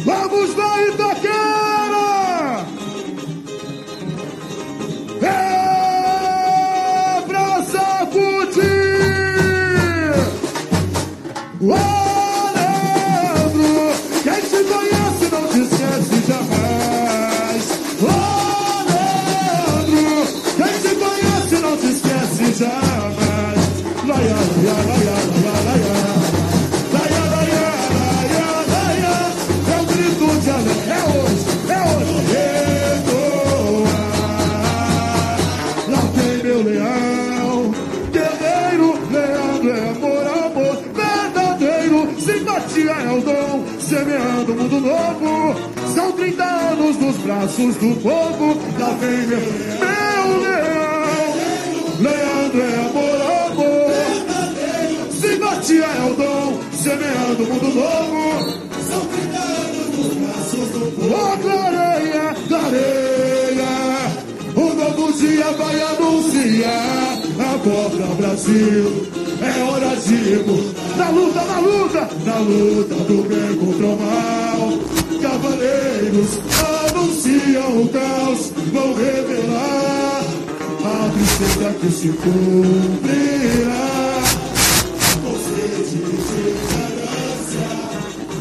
Vamos 0.05 0.55
lá, 0.55 0.81
Itaquera! 0.83 2.65
É 5.21 7.21
pra 7.27 7.63
sacudir! 7.63 8.63
Ô, 11.61 12.04
mundo 44.75 44.87
novo. 44.87 45.55
São 45.93 46.11
30 46.11 46.43
anos 46.43 46.97
nos 46.97 47.17
braços 47.17 47.75
do 47.75 47.95
povo, 48.01 48.57
lá 48.79 48.89
vem 48.99 49.27
meu, 49.27 49.39
meu 49.39 50.39
leão, 50.41 51.05
Leandro 51.99 52.61
é 52.61 52.75
amor, 52.85 53.19
amor, 53.51 53.93
simpatia 55.11 55.85
é 55.85 56.11
o 56.11 56.15
dom, 56.15 56.59
semeando 56.73 57.43
um 57.43 57.47
mundo 57.47 57.69
novo. 57.75 58.65
São 58.89 59.05
30 59.05 59.37
anos 59.37 59.87
nos 59.97 60.13
braços 60.13 60.69
do 60.69 60.91
povo. 60.91 61.15
Oh, 61.15 61.37
clareia, 61.37 62.35
clareia. 62.47 63.75
O 64.55 64.73
novo 64.73 65.13
dia 65.13 65.51
vai 65.51 65.81
anunciar 65.81 67.17
a 67.39 67.53
ao 68.03 68.15
Brasil. 68.15 69.07
É 69.41 69.63
hora 69.63 69.95
de 69.95 70.37
mudar. 70.45 70.84
Na 70.97 71.09
luta, 71.09 71.41
na 71.43 71.59
luta, 71.59 72.09
na 72.25 72.37
luta 72.39 72.95
do 72.95 73.27
bem 73.27 73.55
contra 73.57 73.85
o 73.85 73.97
mal. 73.99 74.79
Cavaleiros 75.21 76.39
anunciam 76.87 77.81
o 77.81 77.89
caos, 77.89 78.51
vão 78.71 78.93
revelar 78.93 80.23
a 80.85 81.09
tristeza 81.11 81.73
que 81.81 81.91
se 81.91 82.07
cumprirá. 82.09 83.85
Sede 85.45 85.97
de 85.97 86.15
esperança, 86.15 87.65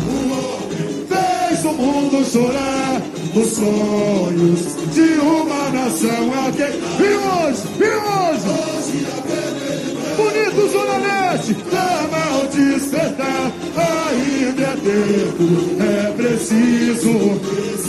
o 0.06 0.10
homem 0.32 0.90
fez 1.08 1.64
o 1.64 1.72
mundo 1.72 2.24
chorar 2.24 3.02
os 3.34 3.48
sonhos 3.48 4.60
de 4.94 5.08
uma 5.20 5.70
nação 5.70 6.24
aqui. 6.46 6.68
E 7.02 7.10
hoje, 7.14 7.62
e 7.78 7.82
hoje, 7.84 8.64
bonito 10.54 10.68
Zona 10.68 10.98
Leste, 10.98 11.52
o 11.52 12.46
despertar, 12.48 13.52
ainda 13.76 14.62
é 14.62 14.76
tempo, 14.76 15.46
é 15.82 16.12
preciso. 16.12 17.10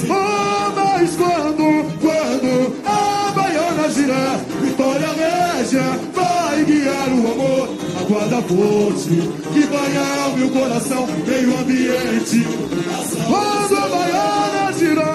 Oh, 0.10 0.72
mas 0.76 1.16
quando, 1.16 1.66
quando 2.00 2.76
a 2.86 3.32
baiana 3.32 3.90
girar, 3.90 4.40
Vitória 4.62 5.08
Régia 5.08 6.00
vai 6.14 6.64
guiar 6.64 7.10
o 7.10 7.32
amor, 7.32 7.70
a 8.00 8.04
guarda 8.04 8.42
forte 8.42 9.16
que 9.54 9.68
banha 9.68 10.28
o 10.28 10.38
meu 10.38 10.50
coração, 10.50 11.08
meio 11.28 11.58
ambiente. 11.60 12.46
Quando 13.28 13.78
a 13.78 13.88
baiana 13.88 14.74
girar, 14.74 15.15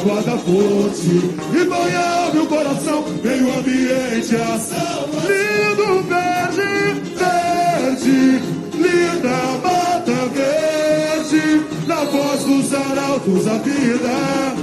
guarda 0.00 0.36
forte 0.38 1.08
e 1.52 1.64
banha 1.64 2.30
o 2.30 2.34
meu 2.34 2.46
coração, 2.46 3.04
meio 3.22 3.58
ambiente. 3.58 4.36
Ação, 4.36 5.08
lindo 5.26 6.02
verde, 6.08 7.02
verde, 7.16 8.42
linda 8.74 9.36
mata 9.62 10.18
verde, 10.34 11.66
na 11.86 12.04
voz 12.04 12.44
dos 12.44 12.74
arautos 12.74 13.46
a 13.46 13.58
vida, 13.58 14.54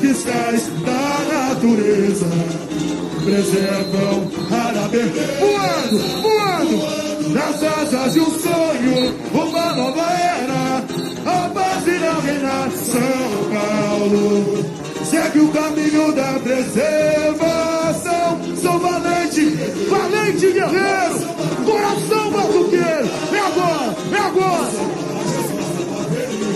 fiscais 0.00 0.68
da 0.84 1.02
natureza. 1.32 2.26
Preservam 3.24 4.30
a 4.50 4.72
natureza. 4.72 5.32
Voando, 5.38 5.98
voando, 6.22 7.32
nas 7.32 7.62
asas 7.62 8.12
de 8.14 8.20
um 8.20 8.30
sonho, 8.30 9.14
uma 9.32 9.74
nova 9.74 10.02
era, 10.12 10.84
reinar 11.90 12.70
São 12.70 13.50
Paulo. 13.50 14.62
Segue 15.04 15.40
o 15.40 15.48
caminho 15.48 16.12
da 16.12 16.38
preservação, 16.38 18.38
sou 18.56 18.78
valente, 18.78 19.46
valente 19.90 20.52
guerreiro, 20.52 21.18
coração 21.66 22.30
batuqueiro, 22.30 23.10
é 23.32 23.38
agora, 23.38 23.96
é 24.12 24.18
agora. 24.18 24.70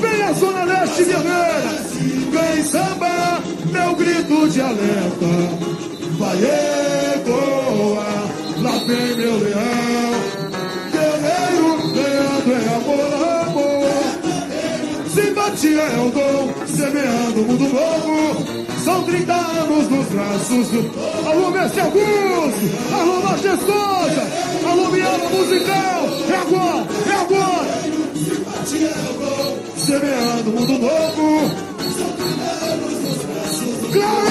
Vem 0.01 0.23
a 0.23 0.33
Zona 0.33 0.65
Leste 0.65 1.05
Guerreira, 1.05 1.83
vem 2.31 2.63
samba, 2.65 3.43
meu 3.67 3.95
grito 3.97 4.49
de 4.49 4.61
alerta. 4.61 5.27
Vai 6.19 6.39
ecoar, 7.17 8.27
lá 8.63 8.79
vem 8.87 9.17
meu 9.17 9.39
leão. 9.39 9.86
Simpatia 15.67 15.83
é 15.83 15.99
o 15.99 16.11
dom, 16.11 16.55
semeando 16.65 17.41
o 17.41 17.45
mundo 17.45 17.65
novo. 17.75 18.47
São 18.85 19.03
30 19.03 19.33
anos 19.35 19.91
nos 19.91 20.07
braços 20.07 20.69
do. 20.69 21.29
Alô, 21.29 21.51
Mestre 21.51 21.81
Augusto! 21.81 22.71
Alô, 22.95 23.21
Majestosa! 23.23 24.23
Alô, 24.65 24.89
Miana 24.91 25.29
Musical! 25.29 26.09
É 26.31 26.37
agora! 26.37 26.87
É 27.09 27.15
agora! 27.15 27.67
Simpatia 28.15 28.87
é 28.87 29.11
o 29.11 29.15
dom, 29.19 29.59
semeando 29.77 30.51
o 30.51 30.53
mundo 30.53 30.79
novo. 30.79 31.51
São 31.97 32.11
30 32.13 32.47
anos 32.65 32.95
nos 33.03 33.19
braços 33.25 33.75
do. 33.81 33.89
Claro, 33.93 34.26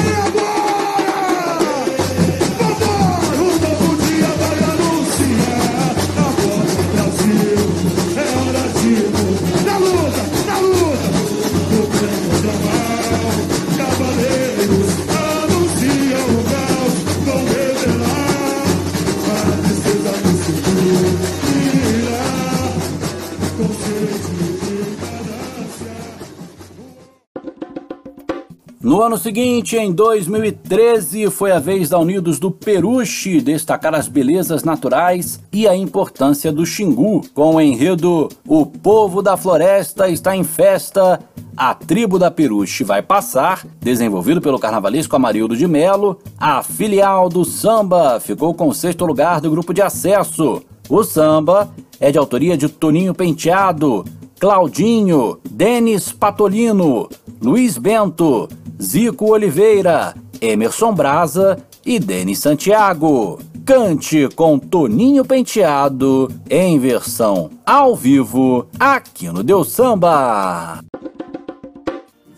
No 28.95 29.01
ano 29.01 29.17
seguinte, 29.17 29.75
em 29.75 29.91
2013, 29.91 31.29
foi 31.29 31.51
a 31.51 31.59
vez 31.59 31.89
da 31.89 31.99
Unidos 31.99 32.39
do 32.39 32.49
Peruche 32.49 33.41
destacar 33.41 33.93
as 33.93 34.07
belezas 34.07 34.63
naturais 34.63 35.37
e 35.51 35.67
a 35.67 35.75
importância 35.75 36.49
do 36.49 36.65
Xingu, 36.65 37.21
com 37.33 37.55
o 37.55 37.59
enredo 37.59 38.29
O 38.47 38.65
Povo 38.65 39.21
da 39.21 39.35
Floresta 39.35 40.07
está 40.07 40.33
em 40.33 40.45
festa, 40.45 41.19
A 41.57 41.73
Tribo 41.73 42.17
da 42.17 42.31
Peruche 42.31 42.85
Vai 42.85 43.01
Passar, 43.01 43.67
desenvolvido 43.81 44.39
pelo 44.39 44.57
carnavalesco 44.57 45.13
Amarildo 45.13 45.57
de 45.57 45.67
Melo, 45.67 46.17
a 46.39 46.63
filial 46.63 47.27
do 47.27 47.43
samba 47.43 48.21
ficou 48.21 48.53
com 48.53 48.69
o 48.69 48.73
sexto 48.73 49.05
lugar 49.05 49.41
do 49.41 49.51
grupo 49.51 49.73
de 49.73 49.81
acesso. 49.81 50.63
O 50.87 51.03
samba 51.03 51.69
é 51.99 52.13
de 52.13 52.17
autoria 52.17 52.57
de 52.57 52.69
Toninho 52.69 53.13
Penteado, 53.13 54.05
Claudinho, 54.39 55.37
Denis 55.51 56.13
Patolino, 56.13 57.09
Luiz 57.41 57.77
Bento, 57.77 58.47
Zico 58.81 59.31
Oliveira, 59.31 60.13
Emerson 60.41 60.93
Brasa 60.93 61.57
e 61.85 61.99
Denis 61.99 62.39
Santiago. 62.39 63.39
Cante 63.65 64.29
com 64.35 64.59
Toninho 64.59 65.25
Penteado 65.25 66.31
em 66.49 66.77
versão 66.77 67.49
ao 67.65 67.95
vivo 67.95 68.67
aqui 68.79 69.27
no 69.29 69.41
Deus 69.41 69.71
Samba. 69.71 70.83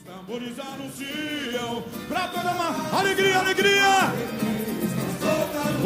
tambores 0.06 0.54
anunciam 0.60 1.84
pra 2.08 2.28
toda 2.30 2.52
uma 2.52 3.00
alegria, 3.00 3.40
alegria. 3.40 4.37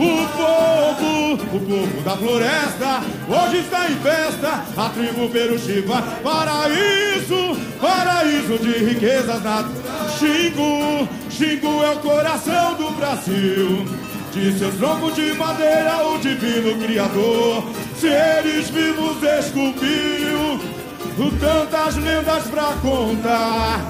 O 0.01 0.27
povo, 0.35 1.33
o 1.33 1.59
povo 1.59 2.01
da 2.01 2.17
floresta, 2.17 3.03
hoje 3.29 3.59
está 3.59 3.87
em 3.87 3.95
festa. 3.97 4.63
A 4.75 4.89
tribo 4.89 5.29
Peruxiva, 5.29 6.01
paraíso, 6.23 7.55
paraíso 7.79 8.57
de 8.57 8.83
riquezas 8.83 9.43
naturais. 9.43 9.91
Xingu, 10.17 11.07
Xingu 11.29 11.83
é 11.83 11.91
o 11.91 11.99
coração 11.99 12.73
do 12.73 12.89
Brasil. 12.97 13.85
De 14.33 14.57
seus 14.57 14.73
troncos 14.75 15.13
de 15.13 15.33
madeira, 15.33 16.07
o 16.07 16.17
divino 16.17 16.83
Criador, 16.83 17.63
seres 17.99 18.71
vivos 18.71 19.21
esculpiu. 19.21 20.59
Tantas 21.39 21.97
lendas 21.97 22.43
pra 22.45 22.73
contar, 22.81 23.85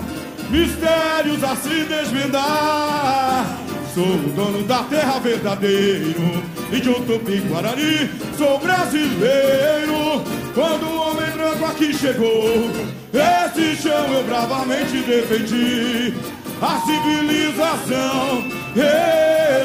mistérios 0.49 1.41
a 1.41 1.55
se 1.55 1.83
desvendar. 1.85 3.45
Sou 3.93 4.05
o 4.05 4.31
dono 4.33 4.63
da 4.63 4.83
terra 4.83 5.19
verdadeiro 5.19 6.41
e 6.71 6.79
de 6.79 6.89
um 6.89 7.03
tupi-guarani 7.03 8.09
sou 8.37 8.57
brasileiro. 8.57 10.23
Quando 10.53 10.83
o 10.85 11.09
homem 11.09 11.29
branco 11.31 11.65
aqui 11.65 11.93
chegou, 11.93 12.71
esse 13.13 13.81
chão 13.81 14.13
eu 14.13 14.23
bravamente 14.23 14.97
defendi. 15.01 16.13
A 16.61 16.79
civilização 16.79 18.45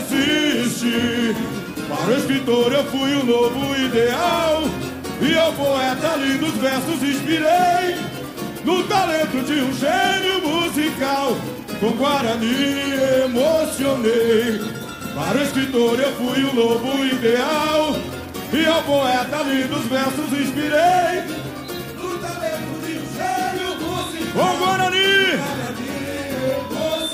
existe. 0.03 1.37
Para 1.89 2.13
o 2.13 2.19
escritor 2.19 2.73
eu 2.73 2.85
fui 2.87 3.15
o 3.15 3.25
novo 3.25 3.77
ideal 3.77 4.65
e 5.21 5.39
ao 5.39 5.53
poeta 5.53 6.17
lindos 6.17 6.55
versos 6.55 7.01
inspirei 7.01 7.97
no 8.65 8.83
talento 8.89 9.45
de 9.45 9.61
um 9.61 9.73
gênio 9.73 10.41
musical. 10.43 11.37
Com 11.81 11.91
Guarani 11.91 12.93
emocionei. 13.25 14.61
Para 15.15 15.39
o 15.39 15.43
escritor 15.43 16.01
eu 16.01 16.13
fui 16.13 16.43
o 16.45 16.55
lobo 16.55 17.05
ideal. 17.05 17.95
E 18.53 18.67
ao 18.67 18.83
poeta 18.83 19.43
lindos 19.43 19.85
versos 19.87 20.33
inspirei. 20.33 21.23
No 21.97 22.19
talento 22.19 22.81
de 22.81 22.95
gênio 23.15 23.77
musical. 23.79 24.33
Com 24.33 24.59
Guarani. 24.59 24.97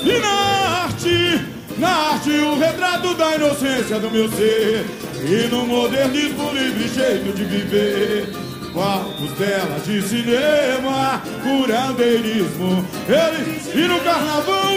E 0.01 0.19
na 0.19 0.83
arte, 0.83 1.45
na 1.77 1.89
arte 1.89 2.29
o 2.29 2.57
retrato 2.57 3.13
da 3.15 3.35
inocência 3.35 3.99
do 3.99 4.09
meu 4.09 4.29
ser. 4.29 4.85
E 5.25 5.47
no 5.49 5.65
modernismo 5.65 6.51
livre 6.53 6.87
jeito 6.87 7.33
de 7.35 7.43
viver. 7.43 8.52
Quadros 8.73 9.31
dela 9.37 9.79
de 9.85 10.01
cinema, 10.01 11.21
curandeirismo. 11.43 12.83
E 13.75 13.87
no 13.87 13.99
carnaval, 13.99 14.73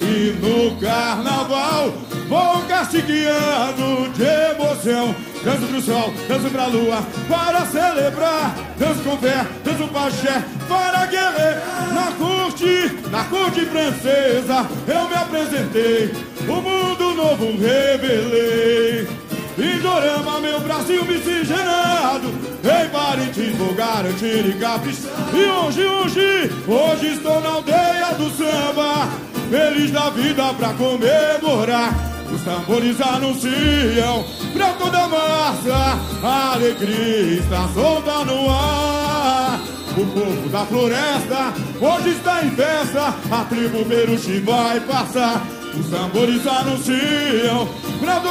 e 0.00 0.36
no 0.40 0.76
carnaval, 0.80 1.94
vou 2.28 2.62
castigando 2.68 4.08
de 4.14 4.24
emoção. 4.24 5.14
Danço 5.44 5.66
pro 5.68 5.80
sol, 5.80 6.12
danço 6.28 6.50
pra 6.50 6.66
lua, 6.66 7.06
para 7.28 7.64
celebrar. 7.66 8.54
Danço 8.76 9.00
com 9.02 9.16
fé, 9.16 9.46
danço 9.64 9.86
paxé, 9.88 10.42
para 10.68 11.06
guerrear. 11.06 11.94
Na 11.94 12.12
corte, 12.12 12.98
na 13.10 13.24
corte 13.24 13.64
francesa, 13.66 14.68
eu 14.88 15.08
me 15.08 15.14
apresentei. 15.14 16.12
O 16.48 16.60
mundo 16.60 17.14
novo 17.14 17.46
revelei. 17.56 19.29
Indorama, 19.58 20.40
meu 20.40 20.60
Brasil 20.60 21.04
miscigenado. 21.04 22.28
Em 22.62 22.88
Parintins, 22.90 23.56
vou 23.56 23.74
garantir 23.74 24.46
e 24.46 24.52
caprichar 24.58 25.10
E 25.32 25.44
hoje, 25.44 25.84
hoje, 25.86 26.50
hoje 26.68 27.14
estou 27.14 27.40
na 27.40 27.48
aldeia 27.50 28.14
do 28.16 28.30
samba. 28.30 29.08
Feliz 29.50 29.90
da 29.90 30.10
vida 30.10 30.54
pra 30.54 30.72
comemorar. 30.74 31.94
Os 32.32 32.42
tambores 32.42 33.00
anunciam 33.00 34.24
pra 34.52 34.72
toda 34.74 35.08
massa. 35.08 35.98
A 36.22 36.52
alegria 36.54 37.40
está 37.40 37.68
solta 37.74 38.24
no 38.24 38.50
ar. 38.50 39.60
O 39.96 40.06
povo 40.06 40.48
da 40.48 40.64
floresta 40.66 41.52
hoje 41.80 42.10
está 42.10 42.44
em 42.44 42.50
festa, 42.52 43.12
a 43.30 43.44
tribo 43.46 43.84
Peruxi 43.84 44.38
vai 44.40 44.78
passar. 44.80 45.42
Os 45.78 45.86
tambores 45.88 46.46
anunciam 46.46 47.68
pra 48.00 48.22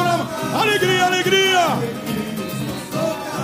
alegria, 0.59 1.05
alegria. 1.05 1.67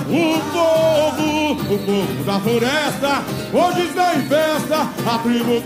O 0.07 0.39
povo, 0.51 1.51
o 1.51 1.79
povo 1.79 2.23
da 2.25 2.39
floresta 2.39 3.23
hoje 3.51 3.87
está 3.87 4.15
em 4.15 4.21
festa, 4.27 4.81
a 4.81 5.17
tribo 5.19 5.61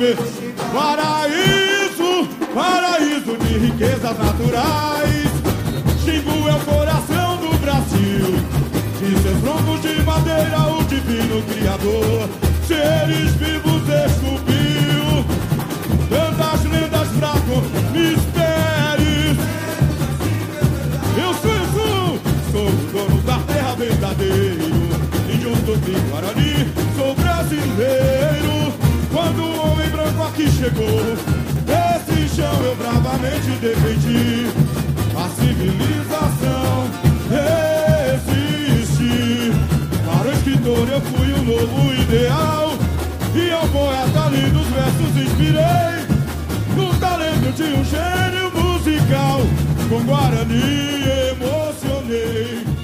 paraíso, 0.73 2.27
paraíso 2.53 3.37
de 3.37 3.57
riquezas 3.57 4.17
naturais. 4.17 5.29
Xingu 6.03 6.47
é 6.47 6.55
o 6.55 6.59
coração 6.59 7.37
do 7.37 7.57
Brasil. 7.59 8.39
De 8.99 9.21
seus 9.21 9.41
troncos 9.41 9.81
de 9.81 10.01
madeira, 10.03 10.59
o 10.67 10.83
divino 10.83 11.41
Criador, 11.43 12.29
seres 12.67 13.33
vivos 13.35 13.83
esculpiu. 13.89 15.25
Tantas 16.09 16.63
lendas 16.65 17.07
fracos, 17.17 17.63
mistérios. 17.63 17.88
Verdadeiro. 23.79 24.69
De 25.39 25.47
um 25.47 25.55
tupi 25.61 25.95
guarani, 26.09 26.67
sou 26.97 27.15
brasileiro. 27.15 28.73
Quando 29.11 29.41
o 29.41 29.71
homem 29.71 29.89
branco 29.89 30.23
aqui 30.23 30.51
chegou, 30.51 30.99
esse 31.65 32.35
chão 32.35 32.61
eu 32.61 32.75
bravamente 32.75 33.51
defendi. 33.61 34.47
A 35.15 35.29
civilização 35.29 36.89
existe. 38.17 39.53
Para 40.05 40.27
o 40.27 40.33
escritor 40.33 40.89
eu 40.89 41.01
fui 41.01 41.31
o 41.31 41.41
novo 41.43 41.93
ideal. 41.93 42.73
E 43.33 43.51
ao 43.51 43.67
poeta 43.69 44.29
lindos 44.29 44.67
versos 44.67 45.15
inspirei. 45.15 46.05
No 46.75 46.93
talento 46.99 47.53
de 47.55 47.63
um 47.63 47.83
gênio 47.85 48.51
musical. 48.53 49.39
Com 49.87 50.03
Guarani 50.03 51.03
emocionei. 51.31 52.78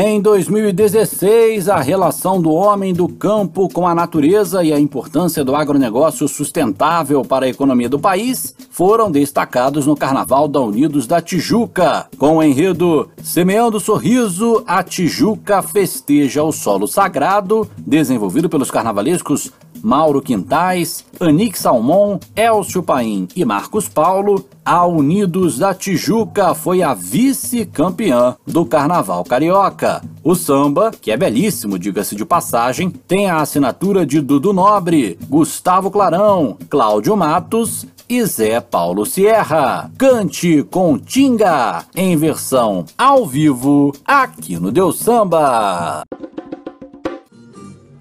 Em 0.00 0.20
2016, 0.20 1.68
a 1.68 1.80
relação 1.80 2.40
do 2.40 2.52
homem 2.52 2.94
do 2.94 3.08
campo 3.08 3.68
com 3.68 3.84
a 3.84 3.92
natureza 3.92 4.62
e 4.62 4.72
a 4.72 4.78
importância 4.78 5.44
do 5.44 5.56
agronegócio 5.56 6.28
sustentável 6.28 7.24
para 7.24 7.46
a 7.46 7.48
economia 7.48 7.88
do 7.88 7.98
país 7.98 8.54
foram 8.70 9.10
destacados 9.10 9.88
no 9.88 9.96
Carnaval 9.96 10.46
da 10.46 10.60
Unidos 10.60 11.08
da 11.08 11.20
Tijuca. 11.20 12.06
Com 12.16 12.36
o 12.36 12.42
enredo 12.44 13.10
Semeando 13.24 13.80
Sorriso, 13.80 14.62
a 14.68 14.84
Tijuca 14.84 15.62
festeja 15.62 16.44
o 16.44 16.52
solo 16.52 16.86
sagrado, 16.86 17.68
desenvolvido 17.76 18.48
pelos 18.48 18.70
carnavalescos 18.70 19.50
Mauro 19.82 20.20
Quintais, 20.20 21.04
Anique 21.20 21.58
Salmon, 21.58 22.18
Elcio 22.36 22.82
Paim 22.82 23.28
e 23.34 23.44
Marcos 23.44 23.88
Paulo, 23.88 24.44
a 24.64 24.86
Unidos 24.86 25.58
da 25.58 25.74
Tijuca 25.74 26.54
foi 26.54 26.82
a 26.82 26.92
vice-campeã 26.92 28.36
do 28.46 28.66
Carnaval 28.66 29.24
Carioca. 29.24 30.02
O 30.22 30.34
samba, 30.34 30.90
que 30.90 31.10
é 31.10 31.16
belíssimo, 31.16 31.78
diga-se 31.78 32.14
de 32.14 32.24
passagem, 32.24 32.90
tem 32.90 33.30
a 33.30 33.40
assinatura 33.40 34.04
de 34.04 34.20
Dudu 34.20 34.52
Nobre, 34.52 35.18
Gustavo 35.28 35.90
Clarão, 35.90 36.56
Cláudio 36.68 37.16
Matos 37.16 37.86
e 38.08 38.24
Zé 38.24 38.60
Paulo 38.60 39.04
Sierra. 39.04 39.90
Cante 39.96 40.62
com 40.64 40.98
Tinga, 40.98 41.84
em 41.94 42.16
versão 42.16 42.84
ao 42.96 43.26
vivo, 43.26 43.94
aqui 44.04 44.58
no 44.58 44.70
Deus 44.70 44.98
Samba. 44.98 46.02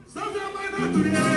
Salve 0.08 0.40
a 0.40 0.50
mãe 0.54 0.88
natureza, 0.88 1.37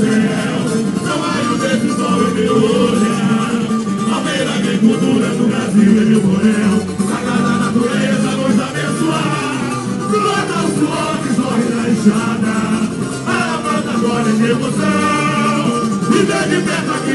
céu, 0.00 0.56
não 1.04 1.18
mais 1.18 1.46
o 1.46 1.56
mesmo 1.58 1.90
sol 1.96 2.20
e 2.22 2.30
meu 2.34 2.56
olhar. 2.56 3.52
A 4.10 4.20
primeira 4.20 4.52
agricultura 4.54 5.28
do 5.28 5.44
Brasil 5.48 5.92
é 6.00 6.04
meu 6.04 6.20
corel. 6.22 6.74
Sagrada 7.10 7.52
natureza 7.64 8.30
nos 8.38 8.58
abençoar. 8.60 9.60
Brota 10.10 10.58
o 10.64 10.70
suor 10.78 11.14
que 11.22 11.30
sorre 11.34 11.66
na 11.74 11.84
enxada. 11.90 12.54
A 13.26 13.28
amada 13.56 13.90
agora 13.90 14.28
é 14.30 14.50
emoção. 14.50 15.60
E 16.08 16.18
vem 16.28 16.46
de 16.48 16.58
perto 16.66 16.90
aqui. 16.92 17.09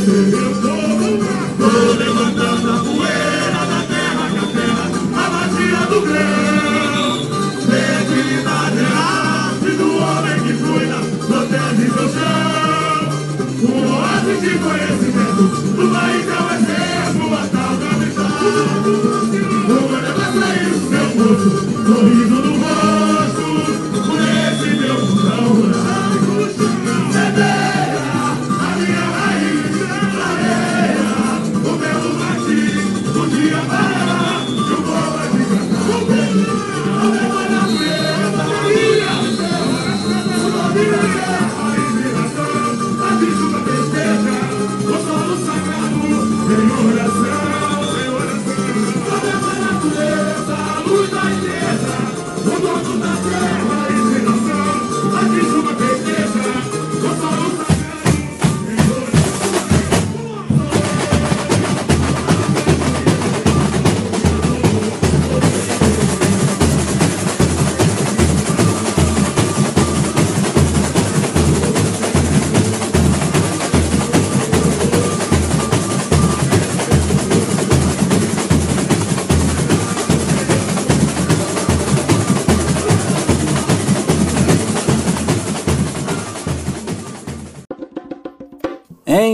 Mm-hmm. 0.00 0.49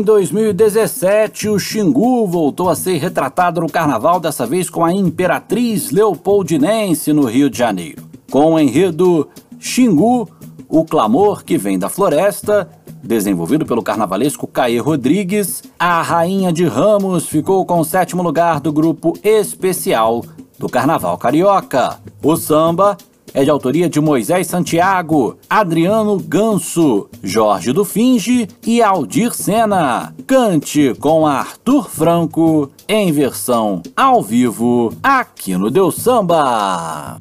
2017, 0.06 1.48
o 1.48 1.58
Xingu 1.58 2.28
voltou 2.28 2.68
a 2.68 2.76
ser 2.76 2.96
retratado 2.98 3.60
no 3.60 3.68
carnaval, 3.68 4.20
dessa 4.20 4.46
vez 4.46 4.70
com 4.70 4.84
a 4.84 4.92
Imperatriz 4.92 5.90
Leopoldinense 5.90 7.12
no 7.12 7.24
Rio 7.24 7.50
de 7.50 7.58
Janeiro. 7.58 8.04
Com 8.30 8.54
o 8.54 8.58
enredo 8.58 9.28
Xingu, 9.58 10.28
o 10.68 10.84
clamor 10.84 11.42
que 11.42 11.58
vem 11.58 11.76
da 11.76 11.88
floresta, 11.88 12.70
desenvolvido 13.02 13.66
pelo 13.66 13.82
carnavalesco 13.82 14.46
Caê 14.46 14.78
Rodrigues, 14.78 15.64
a 15.76 16.00
Rainha 16.02 16.52
de 16.52 16.64
Ramos 16.64 17.28
ficou 17.28 17.66
com 17.66 17.80
o 17.80 17.84
sétimo 17.84 18.22
lugar 18.22 18.60
do 18.60 18.72
grupo 18.72 19.18
especial 19.24 20.24
do 20.56 20.68
Carnaval 20.68 21.18
Carioca. 21.18 21.98
O 22.22 22.36
samba 22.36 22.96
é 23.34 23.44
de 23.44 23.50
autoria 23.50 23.88
de 23.88 24.00
Moisés 24.00 24.46
Santiago, 24.46 25.36
Adriano 25.48 26.18
Ganso, 26.18 27.08
Jorge 27.22 27.72
do 27.72 27.84
Finge 27.84 28.48
e 28.66 28.82
Aldir 28.82 29.34
Sena. 29.34 30.14
Cante 30.26 30.94
com 31.00 31.26
Arthur 31.26 31.88
Franco, 31.88 32.70
em 32.88 33.12
versão 33.12 33.82
ao 33.96 34.22
vivo, 34.22 34.92
aqui 35.02 35.56
no 35.56 35.70
Deu 35.70 35.90
Samba. 35.90 37.18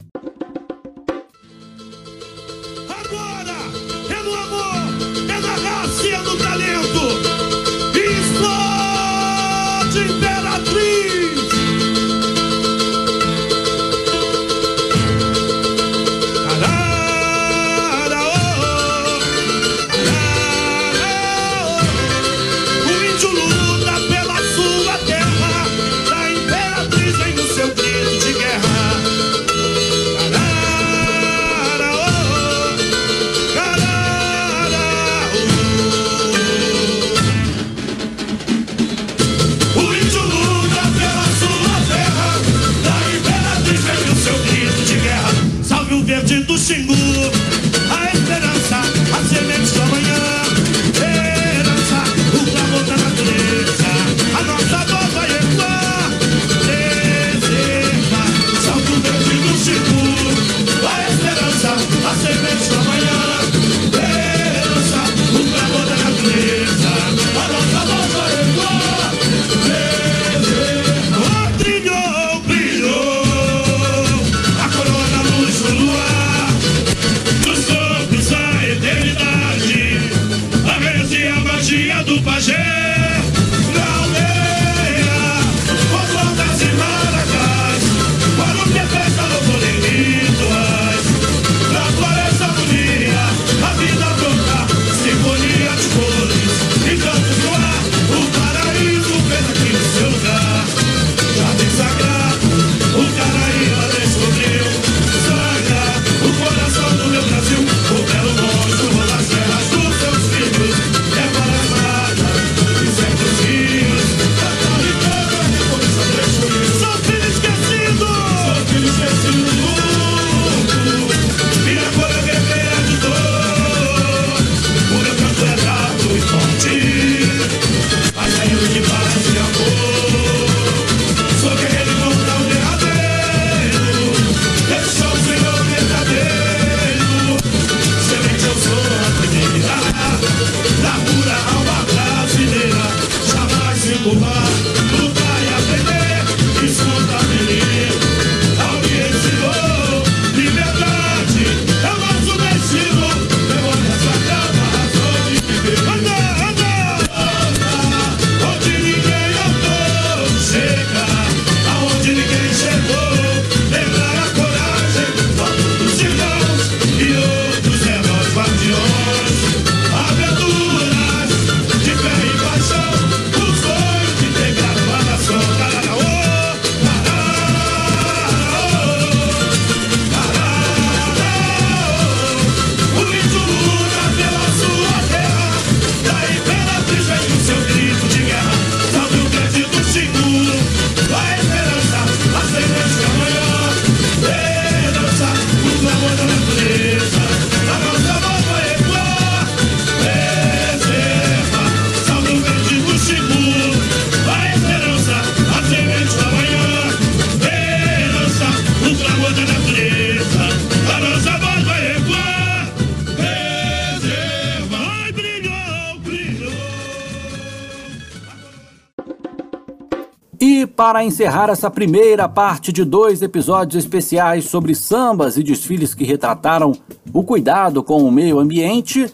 Encerrar 221.06 221.50
essa 221.50 221.70
primeira 221.70 222.28
parte 222.28 222.74
de 222.74 222.84
dois 222.84 223.22
episódios 223.22 223.84
especiais 223.84 224.46
sobre 224.46 224.74
sambas 224.74 225.38
e 225.38 225.44
desfiles 225.44 225.94
que 225.94 226.04
retrataram 226.04 226.74
o 227.14 227.24
cuidado 227.24 227.84
com 227.84 228.04
o 228.04 228.12
meio 228.12 228.40
ambiente, 228.40 229.12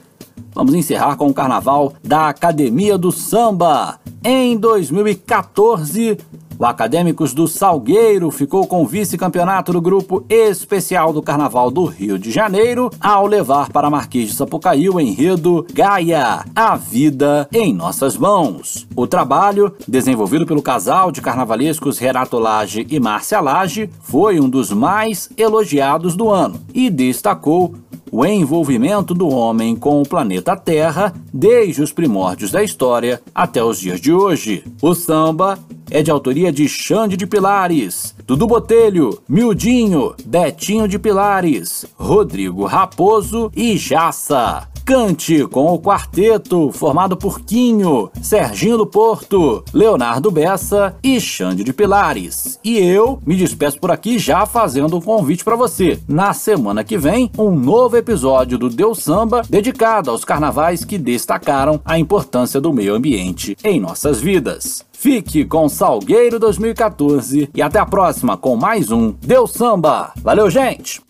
vamos 0.54 0.74
encerrar 0.74 1.16
com 1.18 1.28
o 1.28 1.34
carnaval 1.34 1.94
da 2.04 2.30
Academia 2.30 2.98
do 2.98 3.12
Samba. 3.12 4.00
Em 4.24 4.58
2014, 4.58 6.18
o 6.62 6.66
Acadêmicos 6.66 7.34
do 7.34 7.48
Salgueiro 7.48 8.30
ficou 8.30 8.68
com 8.68 8.84
o 8.84 8.86
vice-campeonato 8.86 9.74
do 9.74 9.82
grupo 9.82 10.24
especial 10.30 11.12
do 11.12 11.20
Carnaval 11.20 11.72
do 11.72 11.86
Rio 11.86 12.20
de 12.20 12.30
Janeiro, 12.30 12.92
ao 13.02 13.26
levar 13.26 13.72
para 13.72 13.90
Marquês 13.90 14.30
de 14.30 14.36
Sapucaí 14.36 14.88
o 14.88 15.00
enredo 15.00 15.66
Gaia, 15.74 16.46
a 16.56 16.76
vida 16.76 17.50
em 17.52 17.74
nossas 17.74 18.16
mãos. 18.16 18.88
O 18.96 19.08
trabalho, 19.08 19.74
desenvolvido 19.88 20.46
pelo 20.46 20.62
casal 20.62 21.12
de 21.12 21.20
carnavalescos 21.20 21.98
Renato 21.98 22.38
Lage 22.38 22.86
e 22.92 23.00
Márcia 23.00 23.42
Lage, 23.42 23.90
foi 24.00 24.40
um 24.40 24.48
dos 24.48 24.72
mais 24.72 25.32
elogiados 25.36 26.16
do 26.16 26.30
ano 26.30 26.62
e 26.76 26.92
destacou 26.92 27.74
o 28.12 28.26
envolvimento 28.26 29.14
do 29.14 29.30
homem 29.30 29.76
com 29.76 30.02
o 30.02 30.08
planeta 30.08 30.56
Terra 30.58 31.14
desde 31.34 31.82
os 31.82 31.94
primórdios 31.94 32.52
da 32.52 32.62
história 32.62 33.22
até 33.34 33.64
os 33.64 33.80
dias 33.80 34.02
de 34.02 34.12
hoje. 34.12 34.64
O 34.82 34.94
samba 34.94 35.58
é 35.90 36.04
de 36.04 36.12
autoria 36.12 36.52
de 36.52 36.68
Xande 36.68 37.16
de 37.16 37.26
Pilares, 37.26 38.14
Dudu 38.28 38.48
Botelho, 38.48 39.22
Mildinho, 39.28 40.14
Betinho 40.26 40.88
de 40.88 41.00
Pilares, 41.00 41.86
Rodrigo 41.96 42.66
Raposo 42.66 43.52
e 43.56 43.78
Jaça. 43.78 44.71
Cante 44.92 45.48
com 45.48 45.68
o 45.68 45.80
quarteto 45.80 46.70
formado 46.74 47.16
por 47.16 47.40
Quinho, 47.40 48.12
Serginho 48.22 48.78
do 48.78 48.86
Porto, 48.86 49.64
Leonardo 49.74 50.30
Bessa 50.30 50.98
e 51.02 51.18
Xande 51.18 51.64
de 51.64 51.72
Pilares. 51.72 52.60
E 52.62 52.78
eu 52.78 53.18
me 53.26 53.38
despeço 53.38 53.80
por 53.80 53.90
aqui 53.90 54.20
já 54.20 54.46
fazendo 54.46 54.98
um 54.98 55.02
convite 55.02 55.46
para 55.46 55.56
você. 55.56 55.98
Na 56.10 56.34
semana 56.34 56.84
que 56.84 56.98
vem, 56.98 57.32
um 57.38 57.52
novo 57.52 57.96
episódio 57.96 58.58
do 58.58 58.68
Deus 58.68 59.00
Samba 59.00 59.44
dedicado 59.50 60.12
aos 60.12 60.26
carnavais 60.26 60.84
que 60.84 60.98
destacaram 60.98 61.80
a 61.86 61.98
importância 61.98 62.60
do 62.60 62.74
meio 62.74 62.94
ambiente 62.94 63.56
em 63.64 63.80
nossas 63.80 64.20
vidas. 64.20 64.86
Fique 64.92 65.46
com 65.46 65.70
Salgueiro 65.70 66.38
2014 66.38 67.50
e 67.56 67.62
até 67.62 67.80
a 67.80 67.86
próxima 67.86 68.36
com 68.36 68.58
mais 68.58 68.92
um 68.92 69.16
Deus 69.22 69.52
Samba. 69.52 70.12
Valeu, 70.18 70.50
gente! 70.50 71.02